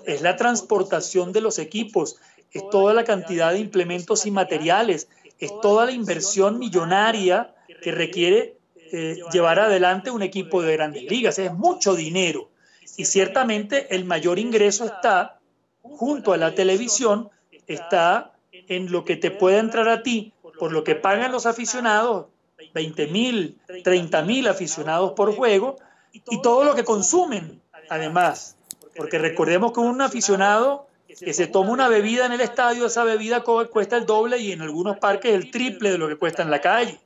es 0.06 0.22
la 0.22 0.36
transportación 0.36 1.32
de 1.32 1.42
los 1.42 1.60
equipos, 1.60 2.18
es 2.52 2.70
toda 2.70 2.94
la 2.94 3.04
cantidad 3.04 3.52
de 3.52 3.60
implementos 3.60 4.26
y 4.26 4.32
materiales, 4.32 5.08
es 5.40 5.52
toda 5.62 5.86
la 5.86 5.92
inversión 5.92 6.60
millonaria 6.60 7.56
que 7.82 7.92
requiere 7.92 8.58
eh, 8.94 9.18
llevar 9.32 9.60
adelante 9.60 10.12
un 10.12 10.22
equipo 10.22 10.62
de 10.62 10.74
grandes 10.74 11.04
ligas. 11.04 11.40
Es 11.40 11.54
mucho 11.54 11.96
dinero. 11.96 12.50
Y 12.98 13.06
ciertamente 13.06 13.96
el 13.96 14.06
mayor 14.06 14.38
ingreso 14.38 14.86
está, 14.86 15.40
junto 15.82 16.34
a 16.34 16.38
la 16.38 16.54
televisión, 16.54 17.30
está 17.68 18.34
en 18.52 18.92
lo 18.92 19.06
que 19.06 19.16
te 19.16 19.32
puede 19.32 19.58
entrar 19.58 19.88
a 19.90 20.04
ti, 20.04 20.34
por 20.60 20.72
lo 20.74 20.84
que 20.84 20.96
pagan 20.96 21.32
los 21.32 21.46
aficionados, 21.46 22.28
20 22.74 23.08
mil, 23.08 23.58
30 23.84 24.22
mil 24.24 24.48
aficionados 24.48 25.14
por 25.14 25.36
juego, 25.36 25.78
y 26.14 26.42
todo 26.42 26.64
lo 26.64 26.76
que 26.76 26.84
consumen, 26.84 27.62
además. 27.90 28.56
Porque 28.96 29.18
recordemos 29.18 29.72
que 29.72 29.80
un 29.80 30.02
aficionado 30.02 30.88
que 31.20 31.34
se 31.34 31.48
toma 31.48 31.72
una 31.72 31.88
bebida 31.88 32.26
en 32.26 32.32
el 32.32 32.42
estadio, 32.42 32.86
esa 32.86 33.04
bebida 33.04 33.44
cuesta 33.44 33.98
el 33.98 34.06
doble 34.06 34.38
y 34.40 34.52
en 34.52 34.62
algunos 34.62 34.98
parques 34.98 35.34
el 35.34 35.52
triple 35.52 35.92
de 35.92 35.98
lo 35.98 36.08
que 36.08 36.18
cuesta 36.18 36.42
en 36.44 36.52
la 36.52 36.62
calle. 36.62 37.00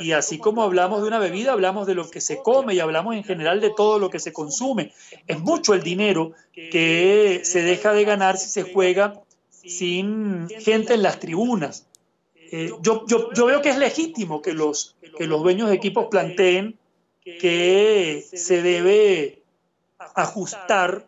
Y 0.00 0.12
así 0.12 0.38
como 0.38 0.62
hablamos 0.62 1.00
de 1.00 1.08
una 1.08 1.18
bebida, 1.18 1.52
hablamos 1.52 1.86
de 1.86 1.94
lo 1.94 2.10
que 2.10 2.20
se 2.20 2.42
come 2.42 2.74
y 2.74 2.80
hablamos 2.80 3.16
en 3.16 3.24
general 3.24 3.60
de 3.60 3.70
todo 3.74 3.98
lo 3.98 4.10
que 4.10 4.20
se 4.20 4.32
consume. 4.32 4.92
Es 5.26 5.40
mucho 5.40 5.72
el 5.72 5.82
dinero 5.82 6.32
que 6.52 7.40
se 7.44 7.62
deja 7.62 7.92
de 7.94 8.04
ganar 8.04 8.36
si 8.36 8.48
se 8.48 8.70
juega 8.70 9.20
sin 9.50 10.48
gente 10.48 10.94
en 10.94 11.02
las 11.02 11.20
tribunas. 11.20 11.86
Eh, 12.50 12.72
yo, 12.80 13.04
yo, 13.06 13.46
veo 13.46 13.60
que 13.60 13.70
es 13.70 13.78
legítimo 13.78 14.40
que 14.40 14.52
los, 14.52 14.96
que 15.16 15.26
los 15.26 15.42
dueños 15.42 15.68
de 15.68 15.76
equipos 15.76 16.06
planteen 16.10 16.78
que 17.22 18.24
se 18.32 18.62
debe 18.62 19.42
ajustar 20.14 21.06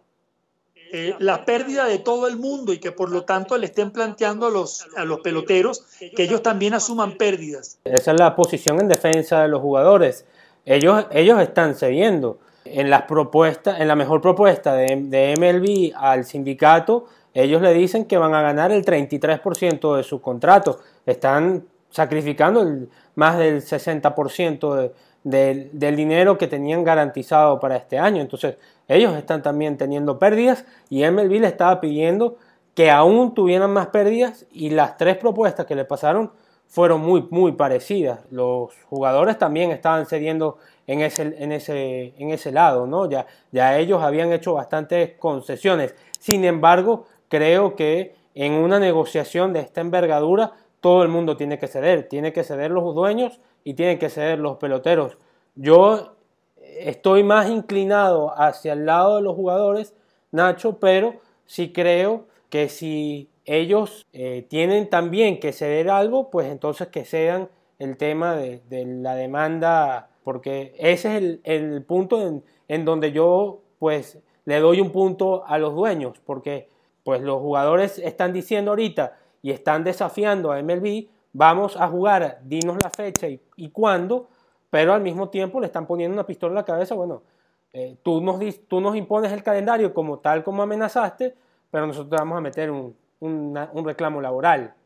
eh, 0.92 1.14
la 1.18 1.44
pérdida 1.44 1.86
de 1.86 1.98
todo 1.98 2.26
el 2.26 2.36
mundo 2.36 2.72
y 2.72 2.78
que 2.78 2.92
por 2.92 3.10
lo 3.10 3.24
tanto 3.24 3.56
le 3.56 3.66
estén 3.66 3.90
planteando 3.90 4.48
a 4.48 4.50
los, 4.50 4.86
a 4.96 5.04
los 5.04 5.20
peloteros 5.20 5.84
que 5.98 6.24
ellos 6.24 6.42
también 6.42 6.74
asuman 6.74 7.16
pérdidas. 7.16 7.78
Esa 7.84 8.10
es 8.10 8.18
la 8.18 8.34
posición 8.34 8.80
en 8.80 8.88
defensa 8.88 9.42
de 9.42 9.48
los 9.48 9.60
jugadores. 9.60 10.26
Ellos, 10.66 11.06
ellos 11.12 11.40
están 11.40 11.74
cediendo. 11.74 12.38
En 12.72 12.90
las 12.90 13.02
propuestas, 13.02 13.80
en 13.80 13.88
la 13.88 13.96
mejor 13.96 14.20
propuesta 14.20 14.74
de, 14.74 14.96
de 14.96 15.34
MLB 15.36 15.96
al 15.96 16.24
sindicato, 16.24 17.06
ellos 17.34 17.62
le 17.62 17.72
dicen 17.72 18.04
que 18.06 18.18
van 18.18 18.34
a 18.34 18.42
ganar 18.42 18.72
el 18.72 18.84
33% 18.84 19.96
de 19.96 20.02
su 20.02 20.20
contrato. 20.20 20.80
Están 21.06 21.64
sacrificando 21.90 22.62
el, 22.62 22.88
más 23.14 23.38
del 23.38 23.62
60% 23.62 24.92
del 25.22 25.96
dinero 25.96 26.38
que 26.38 26.46
tenían 26.46 26.84
garantizado 26.84 27.60
para 27.60 27.76
este 27.76 27.98
año. 27.98 28.20
Entonces, 28.22 28.56
ellos 28.88 29.14
están 29.16 29.42
también 29.42 29.76
teniendo 29.76 30.18
pérdidas 30.18 30.64
y 30.88 31.04
MLB 31.04 31.40
le 31.40 31.46
estaba 31.46 31.80
pidiendo 31.80 32.36
que 32.74 32.90
aún 32.90 33.34
tuvieran 33.34 33.72
más 33.72 33.88
pérdidas 33.88 34.46
y 34.52 34.70
las 34.70 34.96
tres 34.96 35.16
propuestas 35.16 35.66
que 35.66 35.74
le 35.74 35.84
pasaron 35.84 36.32
fueron 36.66 37.00
muy, 37.00 37.26
muy 37.30 37.52
parecidas. 37.52 38.20
Los 38.30 38.72
jugadores 38.88 39.36
también 39.38 39.72
estaban 39.72 40.06
cediendo 40.06 40.58
en 40.86 41.00
ese, 41.00 41.22
en 41.38 41.52
ese, 41.52 42.14
en 42.18 42.30
ese 42.30 42.52
lado, 42.52 42.86
¿no? 42.86 43.08
Ya, 43.08 43.26
ya 43.52 43.78
ellos 43.78 44.02
habían 44.02 44.32
hecho 44.32 44.54
bastantes 44.54 45.12
concesiones. 45.18 45.94
Sin 46.18 46.44
embargo, 46.44 47.06
creo 47.28 47.76
que 47.76 48.14
en 48.34 48.52
una 48.52 48.78
negociación 48.78 49.52
de 49.52 49.60
esta 49.60 49.80
envergadura 49.80 50.52
todo 50.80 51.02
el 51.02 51.08
mundo 51.08 51.36
tiene 51.36 51.58
que 51.58 51.68
ceder, 51.68 52.08
tiene 52.08 52.32
que 52.32 52.44
ceder 52.44 52.70
los 52.70 52.94
dueños 52.94 53.40
y 53.64 53.74
tienen 53.74 53.98
que 53.98 54.08
ceder 54.08 54.38
los 54.38 54.56
peloteros. 54.56 55.18
Yo 55.54 56.16
estoy 56.56 57.22
más 57.22 57.50
inclinado 57.50 58.32
hacia 58.38 58.72
el 58.72 58.86
lado 58.86 59.16
de 59.16 59.22
los 59.22 59.34
jugadores, 59.34 59.94
Nacho, 60.32 60.78
pero 60.78 61.16
sí 61.44 61.72
creo 61.72 62.26
que 62.48 62.68
si 62.68 63.28
ellos 63.44 64.06
eh, 64.12 64.46
tienen 64.48 64.88
también 64.88 65.40
que 65.40 65.52
ceder 65.52 65.90
algo, 65.90 66.30
pues 66.30 66.48
entonces 66.50 66.88
que 66.88 67.04
cedan 67.04 67.48
el 67.78 67.96
tema 67.96 68.36
de, 68.36 68.62
la 68.70 69.14
demanda, 69.14 70.09
porque 70.30 70.76
ese 70.78 71.16
es 71.16 71.40
el, 71.42 71.82
punto 71.82 72.40
en, 72.68 72.84
donde 72.84 73.10
yo 73.10 73.62
pues 73.80 74.20
le 74.44 74.60
doy 74.60 74.80
un 74.80 74.92
punto 74.92 75.44
a 75.44 75.58
los 75.58 75.74
dueños, 75.74 76.20
porque 76.24 76.68
pues 77.02 77.20
los 77.20 77.40
jugadores 77.40 77.98
están 77.98 78.32
diciendo 78.32 78.70
ahorita 78.70 79.18
y 79.42 79.50
están 79.50 79.82
desafiando 79.82 80.52
a 80.52 80.62
MLB, 80.62 81.08
vamos 81.32 81.76
a 81.76 81.88
jugar, 81.88 82.38
dinos 82.44 82.76
la 82.80 82.90
fecha 82.90 83.26
y, 83.28 83.70
cuándo, 83.70 84.28
pero 84.70 84.94
al 84.94 85.02
mismo 85.02 85.30
tiempo 85.30 85.58
le 85.58 85.66
están 85.66 85.88
poniendo 85.88 86.14
una 86.14 86.26
pistola 86.26 86.52
en 86.52 86.54
la 86.54 86.64
cabeza, 86.64 86.94
bueno, 86.94 87.24
eh, 87.72 87.96
tú, 88.04 88.20
nos, 88.20 88.94
impones 88.94 89.32
el 89.32 89.42
calendario 89.42 89.92
como 89.92 90.20
tal 90.20 90.44
como 90.44 90.62
amenazaste, 90.62 91.34
pero 91.72 91.88
nosotros 91.88 92.16
vamos 92.20 92.38
a 92.38 92.40
meter 92.40 92.70
un 92.70 93.84
reclamo 93.84 94.20
laboral. 94.20 94.76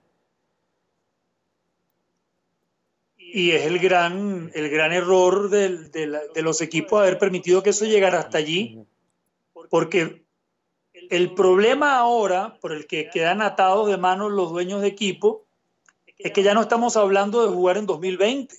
Y 3.36 3.50
es 3.50 3.66
el 3.66 3.80
gran, 3.80 4.52
el 4.54 4.70
gran 4.70 4.92
error 4.92 5.50
de, 5.50 5.88
de, 5.88 6.42
los 6.42 6.60
equipos 6.60 7.00
haber 7.00 7.18
permitido 7.18 7.64
que 7.64 7.70
eso 7.70 7.84
llegara 7.84 8.20
hasta 8.20 8.38
allí, 8.38 8.86
porque 9.70 10.24
el 11.10 11.34
problema 11.34 11.96
ahora 11.96 12.56
por 12.60 12.70
el 12.70 12.86
que 12.86 13.10
quedan 13.10 13.42
atados 13.42 13.88
de 13.88 13.96
manos 13.96 14.30
los 14.30 14.50
dueños 14.50 14.82
de 14.82 14.86
equipo 14.86 15.46
es 16.16 16.30
que 16.30 16.44
ya 16.44 16.54
no 16.54 16.60
estamos 16.60 16.96
hablando 16.96 17.44
de 17.44 17.52
jugar 17.52 17.76
en 17.76 17.86
2020. 17.86 18.54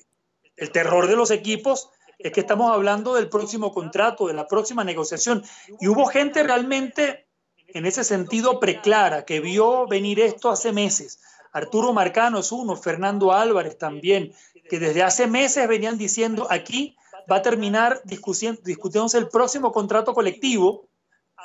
El 0.58 0.72
terror 0.72 1.08
de 1.08 1.16
los 1.16 1.32
equipos 1.32 1.90
es 2.20 2.34
que 2.34 2.42
estamos 2.42 2.70
hablando 2.70 3.14
del 3.14 3.30
próximo 3.30 3.72
contrato, 3.72 4.28
de 4.28 4.34
la 4.34 4.46
próxima 4.46 4.84
negociación. 4.84 5.42
Y 5.80 5.88
hubo 5.88 6.06
gente 6.08 6.44
realmente 6.44 7.28
en 7.70 7.86
ese 7.86 8.04
sentido 8.04 8.60
preclara 8.60 9.24
que 9.24 9.40
vio 9.40 9.88
venir 9.88 10.20
esto 10.20 10.50
hace 10.50 10.74
meses. 10.74 11.22
Arturo 11.56 11.94
Marcano 11.94 12.40
es 12.40 12.52
uno, 12.52 12.76
Fernando 12.76 13.32
Álvarez 13.32 13.78
también, 13.78 14.34
que 14.70 14.80
desde 14.80 15.04
hace 15.04 15.28
meses 15.28 15.68
venían 15.68 15.98
diciendo 15.98 16.48
aquí 16.50 16.96
va 17.32 17.38
a 17.38 17.42
terminar 17.42 18.02
discutiéndose 18.06 19.18
el 19.18 19.30
próximo 19.30 19.72
contrato 19.72 20.14
colectivo. 20.14 20.88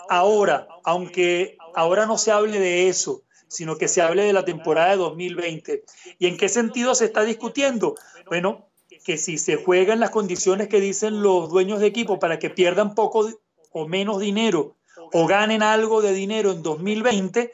Ahora, 0.08 0.66
aunque 0.84 1.56
ahora 1.74 2.06
no 2.06 2.18
se 2.18 2.32
hable 2.32 2.58
de 2.58 2.88
eso, 2.88 3.22
sino 3.48 3.76
que 3.76 3.88
se 3.88 4.02
hable 4.02 4.24
de 4.24 4.32
la 4.32 4.44
temporada 4.44 4.90
de 4.90 4.96
2020. 4.96 5.84
¿Y 6.18 6.26
en 6.26 6.36
qué 6.36 6.48
sentido 6.48 6.94
se 6.94 7.06
está 7.06 7.24
discutiendo? 7.24 7.94
Bueno, 8.26 8.68
que 9.04 9.16
si 9.16 9.38
se 9.38 9.56
juega 9.56 9.92
en 9.92 10.00
las 10.00 10.10
condiciones 10.10 10.68
que 10.68 10.80
dicen 10.80 11.22
los 11.22 11.48
dueños 11.50 11.80
de 11.80 11.86
equipo 11.86 12.18
para 12.18 12.38
que 12.38 12.50
pierdan 12.50 12.94
poco 12.94 13.28
o 13.72 13.88
menos 13.88 14.20
dinero 14.20 14.76
o 15.12 15.26
ganen 15.26 15.62
algo 15.62 16.02
de 16.02 16.12
dinero 16.12 16.52
en 16.52 16.62
2020, 16.62 17.52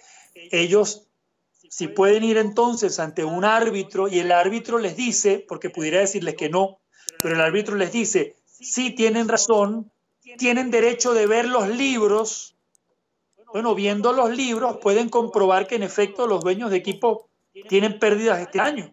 ellos 0.51 1.06
si 1.77 1.89
pueden 1.89 2.25
ir 2.25 2.39
entonces 2.39 2.99
ante 2.99 3.23
un 3.23 3.45
árbitro 3.45 4.09
y 4.09 4.19
el 4.19 4.33
árbitro 4.33 4.79
les 4.79 4.97
dice, 4.97 5.45
porque 5.47 5.69
pudiera 5.69 6.01
decirles 6.01 6.35
que 6.35 6.49
no, 6.49 6.79
pero 7.21 7.35
el 7.35 7.41
árbitro 7.43 7.77
les 7.77 7.93
dice, 7.93 8.35
sí 8.47 8.93
tienen 8.93 9.29
razón, 9.29 9.93
tienen 10.39 10.71
derecho 10.71 11.13
de 11.13 11.27
ver 11.27 11.47
los 11.47 11.69
libros, 11.69 12.57
bueno, 13.53 13.75
viendo 13.75 14.15
los 14.15 14.35
libros 14.35 14.79
pueden 14.79 15.11
comprobar 15.11 15.67
que 15.67 15.75
en 15.75 15.83
efecto 15.83 16.27
los 16.27 16.43
dueños 16.43 16.71
de 16.71 16.79
equipo 16.79 17.29
tienen 17.69 17.99
pérdidas 17.99 18.41
este 18.41 18.59
año. 18.59 18.91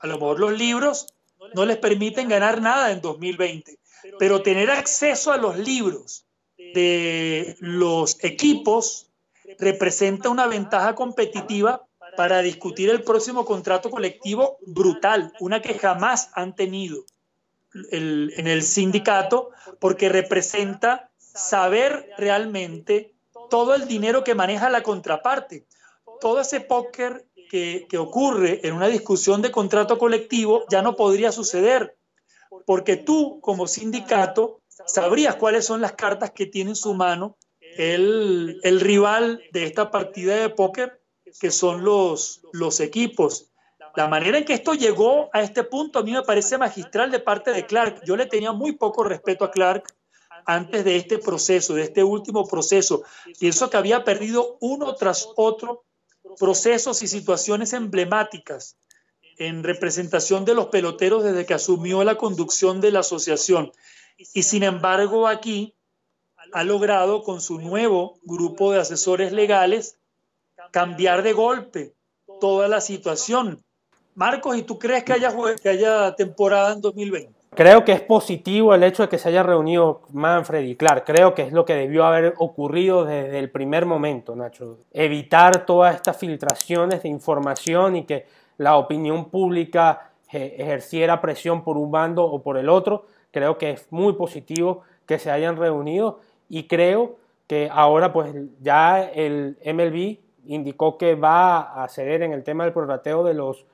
A 0.00 0.06
lo 0.06 0.14
mejor 0.14 0.38
los 0.38 0.52
libros 0.56 1.08
no 1.56 1.66
les 1.66 1.78
permiten 1.78 2.28
ganar 2.28 2.62
nada 2.62 2.92
en 2.92 3.00
2020, 3.00 3.76
pero 4.20 4.40
tener 4.40 4.70
acceso 4.70 5.32
a 5.32 5.36
los 5.36 5.58
libros 5.58 6.26
de 6.56 7.56
los 7.58 8.22
equipos 8.22 9.10
representa 9.58 10.28
una 10.28 10.46
ventaja 10.46 10.94
competitiva 10.94 11.88
para 12.16 12.42
discutir 12.42 12.90
el 12.90 13.02
próximo 13.02 13.44
contrato 13.44 13.90
colectivo 13.90 14.58
brutal, 14.66 15.32
una 15.40 15.60
que 15.62 15.74
jamás 15.78 16.30
han 16.34 16.54
tenido 16.54 17.04
en 17.92 18.46
el 18.46 18.62
sindicato, 18.62 19.50
porque 19.78 20.08
representa 20.08 21.10
saber 21.18 22.10
realmente 22.18 23.14
todo 23.48 23.74
el 23.74 23.86
dinero 23.86 24.24
que 24.24 24.34
maneja 24.34 24.70
la 24.70 24.82
contraparte. 24.82 25.66
Todo 26.20 26.40
ese 26.40 26.60
póker 26.60 27.26
que, 27.50 27.86
ocurre 27.98 28.60
en 28.66 28.74
una 28.74 28.86
discusión 28.86 29.42
de 29.42 29.50
contrato 29.50 29.98
colectivo 29.98 30.64
ya 30.70 30.82
no 30.82 30.94
podría 30.94 31.32
suceder, 31.32 31.96
porque 32.64 32.96
tú 32.96 33.40
como 33.40 33.66
sindicato 33.66 34.62
sabrías 34.86 35.34
cuáles 35.36 35.66
son 35.66 35.80
las 35.80 35.92
cartas 35.92 36.30
que 36.30 36.46
tiene 36.46 36.70
en 36.70 36.76
su 36.76 36.94
mano 36.94 37.36
el, 37.76 38.80
rival 38.80 39.42
de 39.52 39.64
esta 39.64 39.90
partida 39.90 40.36
de 40.36 40.48
póker, 40.50 40.99
que 41.38 41.50
son 41.50 41.84
los, 41.84 42.42
los 42.52 42.80
equipos. 42.80 43.50
La 43.96 44.08
manera 44.08 44.38
en 44.38 44.44
que 44.44 44.54
esto 44.54 44.74
llegó 44.74 45.30
a 45.32 45.42
este 45.42 45.64
punto 45.64 45.98
a 45.98 46.02
mí 46.02 46.12
me 46.12 46.22
parece 46.22 46.58
magistral 46.58 47.10
de 47.10 47.18
parte 47.18 47.50
de 47.50 47.66
Clark. 47.66 48.02
Yo 48.04 48.16
le 48.16 48.26
tenía 48.26 48.52
muy 48.52 48.72
poco 48.72 49.04
respeto 49.04 49.44
a 49.44 49.50
Clark 49.50 49.84
antes 50.46 50.84
de 50.84 50.96
este 50.96 51.18
proceso, 51.18 51.74
de 51.74 51.82
este 51.82 52.04
último 52.04 52.46
proceso. 52.46 53.02
Pienso 53.38 53.68
que 53.68 53.76
había 53.76 54.04
perdido 54.04 54.58
uno 54.60 54.94
tras 54.94 55.28
otro 55.36 55.84
procesos 56.38 57.02
y 57.02 57.08
situaciones 57.08 57.72
emblemáticas 57.72 58.76
en 59.38 59.64
representación 59.64 60.44
de 60.44 60.54
los 60.54 60.66
peloteros 60.66 61.24
desde 61.24 61.46
que 61.46 61.54
asumió 61.54 62.04
la 62.04 62.16
conducción 62.16 62.80
de 62.80 62.92
la 62.92 63.00
asociación. 63.00 63.72
Y 64.34 64.42
sin 64.42 64.62
embargo 64.62 65.26
aquí 65.26 65.74
ha 66.52 66.64
logrado 66.64 67.22
con 67.22 67.40
su 67.40 67.58
nuevo 67.58 68.18
grupo 68.22 68.72
de 68.72 68.80
asesores 68.80 69.32
legales 69.32 69.99
cambiar 70.70 71.22
de 71.22 71.32
golpe 71.32 71.94
toda 72.40 72.68
la 72.68 72.80
situación. 72.80 73.62
Marcos, 74.14 74.56
¿y 74.56 74.62
tú 74.62 74.78
crees 74.78 75.04
que 75.04 75.12
haya, 75.12 75.32
que 75.62 75.68
haya 75.68 76.14
temporada 76.14 76.72
en 76.72 76.80
2020? 76.80 77.40
Creo 77.54 77.84
que 77.84 77.92
es 77.92 78.00
positivo 78.00 78.74
el 78.74 78.84
hecho 78.84 79.02
de 79.02 79.08
que 79.08 79.18
se 79.18 79.28
haya 79.28 79.42
reunido 79.42 80.02
Manfred 80.12 80.64
y 80.64 80.76
Clark. 80.76 81.04
Creo 81.04 81.34
que 81.34 81.42
es 81.42 81.52
lo 81.52 81.64
que 81.64 81.74
debió 81.74 82.04
haber 82.04 82.34
ocurrido 82.38 83.04
desde 83.04 83.38
el 83.40 83.50
primer 83.50 83.86
momento, 83.86 84.36
Nacho. 84.36 84.78
Evitar 84.92 85.66
todas 85.66 85.96
estas 85.96 86.16
filtraciones 86.16 87.02
de 87.02 87.08
información 87.08 87.96
y 87.96 88.04
que 88.04 88.26
la 88.56 88.76
opinión 88.76 89.30
pública 89.30 90.12
ejerciera 90.30 91.20
presión 91.20 91.64
por 91.64 91.76
un 91.76 91.90
bando 91.90 92.24
o 92.24 92.40
por 92.40 92.56
el 92.56 92.68
otro. 92.68 93.06
Creo 93.32 93.58
que 93.58 93.70
es 93.70 93.86
muy 93.90 94.12
positivo 94.12 94.82
que 95.06 95.18
se 95.18 95.30
hayan 95.30 95.56
reunido 95.56 96.20
y 96.48 96.68
creo 96.68 97.16
que 97.48 97.68
ahora 97.72 98.12
pues 98.12 98.32
ya 98.60 99.02
el 99.02 99.58
MLB 99.64 100.18
indicó 100.46 100.98
que 100.98 101.14
va 101.14 101.82
a 101.82 101.88
ceder 101.88 102.22
en 102.22 102.32
el 102.32 102.42
tema 102.44 102.64
del 102.64 102.72
prorrateo 102.72 103.24
de 103.24 103.34
los 103.34 103.66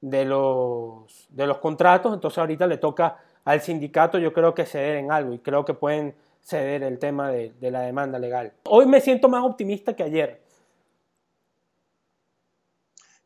de 0.00 0.24
los, 0.24 1.26
de 1.28 1.46
los 1.46 1.58
contratos, 1.58 2.14
entonces 2.14 2.38
ahorita 2.38 2.66
le 2.66 2.78
toca 2.78 3.18
al 3.44 3.60
sindicato 3.60 4.18
yo 4.18 4.32
creo 4.32 4.54
que 4.54 4.66
ceder 4.66 4.96
en 4.96 5.12
algo 5.12 5.34
y 5.34 5.38
creo 5.38 5.64
que 5.64 5.74
pueden 5.74 6.14
ceder 6.42 6.82
el 6.82 6.98
tema 6.98 7.30
de, 7.30 7.52
la 7.60 7.82
demanda 7.82 8.18
legal. 8.18 8.52
Hoy 8.64 8.86
me 8.86 9.00
siento 9.00 9.28
más 9.28 9.44
optimista 9.44 9.94
que 9.94 10.02
ayer. 10.02 10.42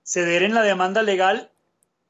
Ceder 0.02 0.42
en 0.42 0.54
la 0.54 0.62
demanda 0.62 1.02
legal, 1.02 1.50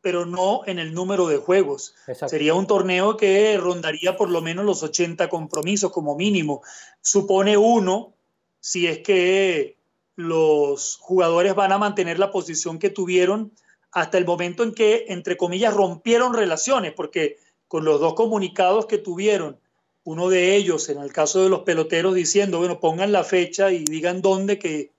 pero 0.01 0.27
no 0.27 0.63
en 0.67 0.79
el 0.79 0.93
número 0.93 1.29
de 1.29 1.37
juegos. 1.37 1.95
Sería 2.27 2.55
un 2.55 2.67
torneo 2.67 3.17
que 3.17 3.57
rondaría 3.59 4.17
por 4.17 4.31
lo 4.31 4.43
menos 4.43 4.65
los 4.65 4.83
80 4.83 5.29
compromisos 5.29 5.93
como 5.93 6.17
mínimo. 6.17 6.63
Supone 7.01 7.57
uno, 7.57 8.15
si 8.61 8.87
es 8.87 8.99
que 8.99 9.77
los 10.17 10.97
jugadores 10.97 11.55
van 11.55 11.73
a 11.73 11.79
mantener 11.79 12.19
la 12.19 12.31
posición 12.31 12.79
que 12.79 12.91
tuvieron 12.91 13.53
hasta 13.91 14.19
el 14.19 14.25
momento 14.25 14.63
en 14.63 14.75
que, 14.75 15.07
entre 15.09 15.37
comillas, 15.37 15.75
rompieron 15.75 16.35
relaciones, 16.35 16.93
porque 16.93 17.39
con 17.69 17.85
los 17.85 18.01
dos 18.01 18.15
comunicados 18.15 18.87
que 18.87 18.99
tuvieron, 18.99 19.59
uno 20.03 20.29
de 20.29 20.55
ellos, 20.57 20.89
en 20.89 20.99
el 20.99 21.13
caso 21.13 21.43
de 21.43 21.49
los 21.49 21.61
peloteros, 21.61 22.15
diciendo, 22.15 22.59
bueno, 22.59 22.81
pongan 22.81 23.13
la 23.13 23.25
fecha 23.25 23.71
y 23.73 23.85
digan 23.85 24.21
dónde 24.21 24.59
que 24.59 24.91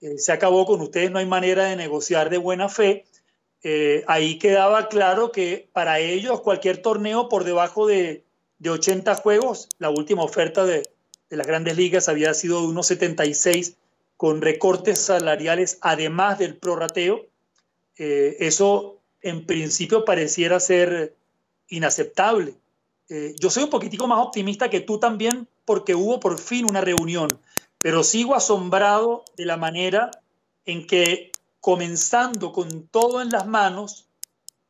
eh, 0.00 0.18
se 0.18 0.32
acabó 0.32 0.64
con 0.66 0.80
ustedes, 0.80 1.10
no 1.10 1.18
hay 1.18 1.26
manera 1.26 1.64
de 1.64 1.76
negociar 1.76 2.30
de 2.30 2.38
buena 2.38 2.68
fe, 2.68 3.04
eh, 3.62 4.04
ahí 4.06 4.38
quedaba 4.38 4.88
claro 4.88 5.32
que 5.32 5.68
para 5.72 5.98
ellos 5.98 6.40
cualquier 6.40 6.78
torneo 6.78 7.28
por 7.28 7.44
debajo 7.44 7.86
de, 7.86 8.24
de 8.58 8.70
80 8.70 9.14
juegos, 9.16 9.68
la 9.78 9.90
última 9.90 10.22
oferta 10.22 10.64
de, 10.64 10.82
de 11.30 11.36
las 11.36 11.46
grandes 11.46 11.76
ligas 11.76 12.08
había 12.08 12.34
sido 12.34 12.60
de 12.60 12.68
unos 12.68 12.86
76 12.86 13.76
con 14.24 14.40
recortes 14.40 15.00
salariales 15.00 15.76
además 15.82 16.38
del 16.38 16.56
prorrateo, 16.56 17.26
eh, 17.98 18.38
eso 18.40 19.02
en 19.20 19.44
principio 19.44 20.06
pareciera 20.06 20.60
ser 20.60 21.14
inaceptable. 21.68 22.54
Eh, 23.10 23.34
yo 23.38 23.50
soy 23.50 23.64
un 23.64 23.68
poquitico 23.68 24.06
más 24.06 24.24
optimista 24.24 24.70
que 24.70 24.80
tú 24.80 24.98
también 24.98 25.46
porque 25.66 25.94
hubo 25.94 26.20
por 26.20 26.38
fin 26.38 26.64
una 26.64 26.80
reunión, 26.80 27.38
pero 27.82 28.02
sigo 28.02 28.34
asombrado 28.34 29.26
de 29.36 29.44
la 29.44 29.58
manera 29.58 30.10
en 30.64 30.86
que 30.86 31.30
comenzando 31.60 32.50
con 32.52 32.88
todo 32.88 33.20
en 33.20 33.28
las 33.28 33.46
manos, 33.46 34.08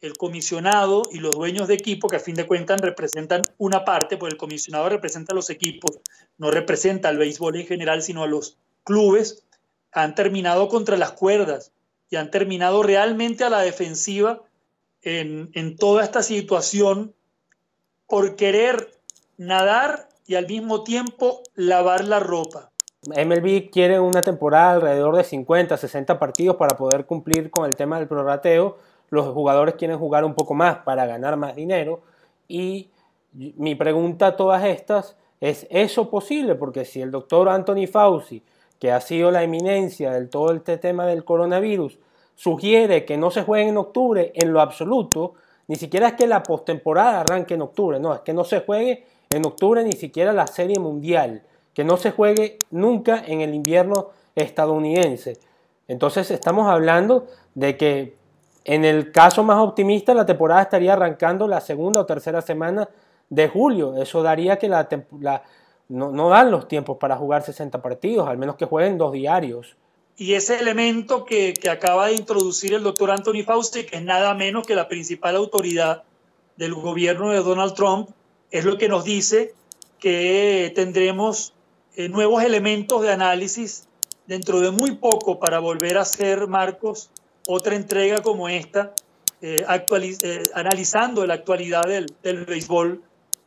el 0.01 0.17
comisionado 0.17 1.05
y 1.13 1.21
los 1.21 1.37
dueños 1.37 1.69
de 1.69 1.75
equipo, 1.75 2.09
que 2.09 2.17
a 2.17 2.19
fin 2.19 2.35
de 2.35 2.49
cuentas 2.49 2.81
representan 2.81 3.43
una 3.59 3.85
parte, 3.85 4.17
pues 4.17 4.33
el 4.33 4.37
comisionado 4.37 4.89
representa 4.89 5.33
a 5.33 5.37
los 5.37 5.49
equipos, 5.49 6.01
no 6.39 6.51
representa 6.51 7.09
al 7.09 7.19
béisbol 7.19 7.55
en 7.55 7.69
general, 7.69 8.03
sino 8.03 8.25
a 8.25 8.27
los 8.27 8.59
clubes, 8.85 9.43
han 9.93 10.15
terminado 10.15 10.69
contra 10.69 10.97
las 10.97 11.13
cuerdas 11.13 11.73
y 12.11 12.17
han 12.17 12.31
terminado 12.31 12.83
realmente 12.83 13.45
a 13.45 13.51
la 13.51 13.61
defensiva 13.61 14.43
en, 15.03 15.51
en 15.55 15.77
toda 15.77 16.05
esta 16.05 16.23
situación 16.23 17.15
por 18.07 18.37
querer 18.37 18.93
nadar 19.37 20.09
y 20.27 20.37
al 20.37 20.47
mismo 20.47 20.85
tiempo 20.85 21.43
lavar 21.55 22.05
la 22.05 22.21
ropa. 22.21 22.71
MLB 23.07 23.71
quiere 23.71 24.01
una 24.01 24.23
temporada 24.23 24.73
alrededor 24.73 25.17
de 25.17 25.25
50, 25.25 25.77
60 25.77 26.19
partidos 26.19 26.57
para 26.57 26.77
poder 26.77 27.05
cumplir 27.05 27.51
con 27.51 27.67
el 27.67 27.77
tema 27.77 27.99
del 27.99 28.09
prorrateo. 28.09 28.79
Los 29.11 29.29
jugadores 29.35 29.75
quieren 29.75 29.99
jugar 29.99 30.25
un 30.25 30.35
poco 30.35 30.55
más 30.55 30.79
para 30.79 31.05
ganar 31.07 31.37
más 31.37 31.55
dinero. 31.55 32.01
Y 32.49 32.89
mi 33.33 33.75
pregunta 33.75 34.29
a 34.29 34.37
todas 34.37 34.65
estas 34.65 35.17
es, 35.41 35.67
¿eso 35.71 36.09
posible? 36.09 36.55
Porque 36.55 36.85
si 36.85 37.03
el 37.03 37.11
doctor 37.11 37.49
Anthony 37.49 37.87
Fauci, 37.91 38.43
que 38.79 38.93
ha 38.93 39.01
sido 39.01 39.31
la 39.31 39.43
eminencia 39.43 40.13
del 40.13 40.29
todo 40.29 40.53
este 40.53 40.79
tema 40.79 41.07
del 41.07 41.25
coronavirus, 41.25 41.99
sugiere 42.35 43.05
que 43.05 43.17
no 43.17 43.31
se 43.31 43.43
juegue 43.43 43.69
en 43.69 43.77
octubre 43.77 44.33
en 44.35 44.53
lo 44.53 44.61
absoluto, 44.61 45.35
ni 45.69 45.77
siquiera 45.77 46.09
es 46.09 46.15
que 46.15 46.27
la 46.27 46.43
postemporada 46.43 47.21
arranque 47.21 47.55
en 47.55 47.63
octubre, 47.63 47.99
no, 48.01 48.15
es 48.15 48.21
que 48.21 48.33
no 48.33 48.45
se 48.45 48.61
juegue 48.61 49.07
en 49.31 49.47
octubre 49.47 49.83
ni 49.83 49.93
siquiera 49.93 50.33
la 50.33 50.47
serie 50.47 50.79
mundial, 50.79 51.43
que 51.73 51.85
no 51.85 51.97
se 51.97 52.11
juegue 52.11 52.59
nunca 52.71 53.23
en 53.27 53.41
el 53.41 53.55
invierno 53.55 54.11
estadounidense. 54.35 55.39
Entonces 55.89 56.31
estamos 56.31 56.69
hablando 56.69 57.27
de 57.55 57.77
que 57.77 58.17
en 58.65 58.85
el 58.85 59.13
caso 59.13 59.43
más 59.45 59.59
optimista 59.59 60.15
la 60.15 60.27
temporada 60.27 60.63
estaría 60.63 60.95
arrancando 60.95 61.47
la 61.47 61.61
segunda 61.61 62.01
o 62.01 62.07
tercera 62.07 62.41
semana 62.41 62.89
de 63.29 63.49
julio. 63.49 63.97
Eso 63.97 64.23
daría 64.23 64.59
que 64.59 64.69
la, 64.69 64.89
no, 65.89 66.11
no, 66.11 66.29
dan 66.29 66.51
los 66.51 66.69
tiempos 66.69 66.99
para 66.99 67.17
jugar 67.17 67.43
60 67.43 67.83
partidos, 67.83 68.29
al 68.29 68.39
menos 68.39 68.57
que 68.57 68.65
jueguen 68.65 68.99
dos 68.99 69.13
diarios. 69.13 69.77
Y 70.17 70.35
ese 70.35 70.59
elemento 70.59 71.25
que, 71.25 71.55
que 71.55 71.69
acaba 71.69 72.07
de 72.07 72.15
introducir 72.15 72.75
el 72.75 72.83
doctor 72.83 73.11
Anthony 73.11 73.43
Fauci, 73.45 73.85
que 73.85 73.97
es 73.97 74.03
nada 74.03 74.35
menos 74.35 74.67
que 74.67 74.75
la 74.75 74.89
principal 74.89 75.37
autoridad 75.37 76.05
del 76.57 76.75
gobierno 76.75 77.31
de 77.31 77.39
Donald 77.39 77.75
Trump, 77.75 78.11
es 78.51 78.65
lo 78.65 78.79
que 78.79 78.89
nos 78.89 79.05
dice 79.05 79.55
que 79.99 80.73
tendremos 80.75 81.55
eh, 81.97 82.09
nuevos 82.09 82.43
elementos 82.43 83.03
de 83.03 83.13
análisis 83.13 83.89
dentro 84.27 84.61
de 84.61 84.71
muy 84.71 84.97
poco 84.97 85.39
para 85.39 85.59
volver 85.59 85.99
a 85.99 86.03
hacer, 86.03 86.47
Marcos, 86.47 87.11
otra 87.47 87.75
entrega 87.75 88.23
como 88.23 88.49
esta, 88.49 88.93
eh, 89.41 89.65
eh, 89.67 90.51
analizando 90.55 91.27
la 91.27 91.35
actualidad 91.35 91.83
del, 91.87 92.07
del, 92.23 92.45
béisbol 92.45 93.03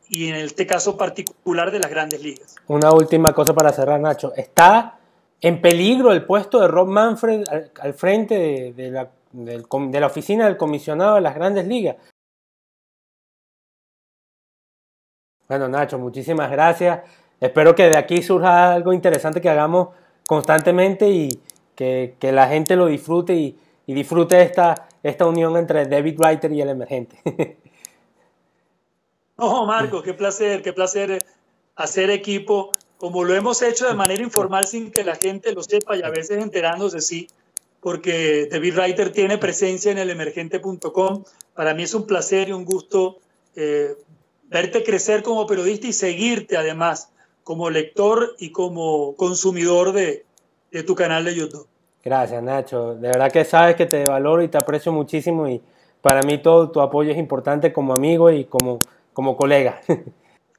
y 0.08 0.28
en 0.28 0.36
este 0.36 0.66
caso 0.66 0.96
particular 0.96 1.70
de 1.70 1.80
las 1.80 1.90
grandes 1.90 2.22
ligas. 2.22 2.56
Una 2.66 2.92
última 2.92 3.32
cosa 3.32 3.54
para 3.54 3.72
cerrar, 3.72 4.00
Nacho. 4.00 4.32
¿Está 4.34 4.98
en 5.40 5.60
peligro 5.60 6.12
el 6.12 6.24
puesto 6.24 6.60
de 6.60 6.68
Rob 6.68 6.88
Manfred 6.88 7.44
al, 7.80 7.94
frente 7.94 8.72
de, 8.74 8.90
la, 8.90 9.10
de 9.32 10.00
la 10.00 10.06
oficina 10.06 10.46
del 10.46 10.56
comisionado 10.56 11.16
de 11.16 11.20
las 11.20 11.34
grandes 11.34 11.66
ligas? 11.66 11.96
Bueno, 15.48 15.68
Nacho, 15.68 15.98
muchísimas 15.98 16.50
gracias. 16.50 17.00
Espero 17.40 17.74
que 17.74 17.88
de 17.88 17.96
aquí 17.96 18.22
surja 18.22 18.72
algo 18.72 18.92
interesante 18.92 19.40
que 19.40 19.48
hagamos 19.48 19.88
constantemente 20.26 21.08
y 21.08 21.40
que, 21.74 22.16
la 22.20 22.48
gente 22.48 22.76
lo 22.76 22.86
disfrute 22.86 23.34
y, 23.34 23.58
disfrute 23.86 24.42
esta, 24.42 24.88
esta 25.02 25.26
unión 25.26 25.56
entre 25.56 25.86
David 25.86 26.18
Writer 26.18 26.52
y 26.52 26.60
el 26.60 26.68
emergente. 26.68 27.16
Oh, 29.40 29.66
Marco, 29.66 30.02
qué 30.02 30.14
placer, 30.14 30.62
qué 30.62 30.72
placer 30.72 31.24
hacer 31.76 32.10
equipo, 32.10 32.72
como 32.96 33.22
lo 33.22 33.34
hemos 33.34 33.62
hecho 33.62 33.86
de 33.86 33.94
manera 33.94 34.20
informal 34.20 34.66
sin 34.66 34.90
que 34.90 35.04
la 35.04 35.14
gente 35.14 35.52
lo 35.52 35.62
sepa 35.62 35.96
y 35.96 36.02
a 36.02 36.10
veces 36.10 36.42
enterándose, 36.42 37.00
sí, 37.00 37.28
porque 37.80 38.48
David 38.50 38.76
Writer 38.76 39.12
tiene 39.12 39.38
presencia 39.38 39.92
en 39.92 39.98
el 39.98 40.10
emergente.com. 40.10 41.22
Para 41.54 41.72
mí 41.72 41.84
es 41.84 41.94
un 41.94 42.04
placer 42.04 42.48
y 42.48 42.52
un 42.52 42.64
gusto 42.64 43.18
eh, 43.54 43.94
verte 44.50 44.82
crecer 44.82 45.22
como 45.22 45.46
periodista 45.46 45.86
y 45.86 45.92
seguirte 45.92 46.56
además 46.56 47.10
como 47.44 47.70
lector 47.70 48.34
y 48.40 48.50
como 48.50 49.14
consumidor 49.14 49.92
de, 49.92 50.24
tu 50.84 50.96
canal 50.96 51.24
de 51.24 51.36
YouTube. 51.36 51.66
Gracias, 52.04 52.42
Nacho. 52.42 52.96
De 52.96 53.08
verdad 53.08 53.30
que 53.30 53.44
sabes 53.44 53.76
que 53.76 53.86
te 53.86 54.04
valoro 54.04 54.42
y 54.42 54.48
te 54.48 54.58
aprecio 54.58 54.92
muchísimo 54.92 55.48
y 55.48 55.62
para 56.02 56.22
mí 56.22 56.38
todo 56.38 56.70
tu 56.70 56.80
apoyo 56.80 57.12
es 57.12 57.18
importante 57.18 57.72
como 57.72 57.94
amigo 57.94 58.30
y 58.30 58.44
como, 58.44 58.82
como 59.18 59.36
colega. 59.36 59.80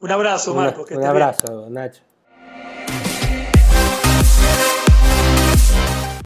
Un 0.01 0.11
abrazo, 0.11 0.53
Marco. 0.53 0.85
un 0.91 1.05
abrazo, 1.05 1.69
Nacho. 1.69 2.01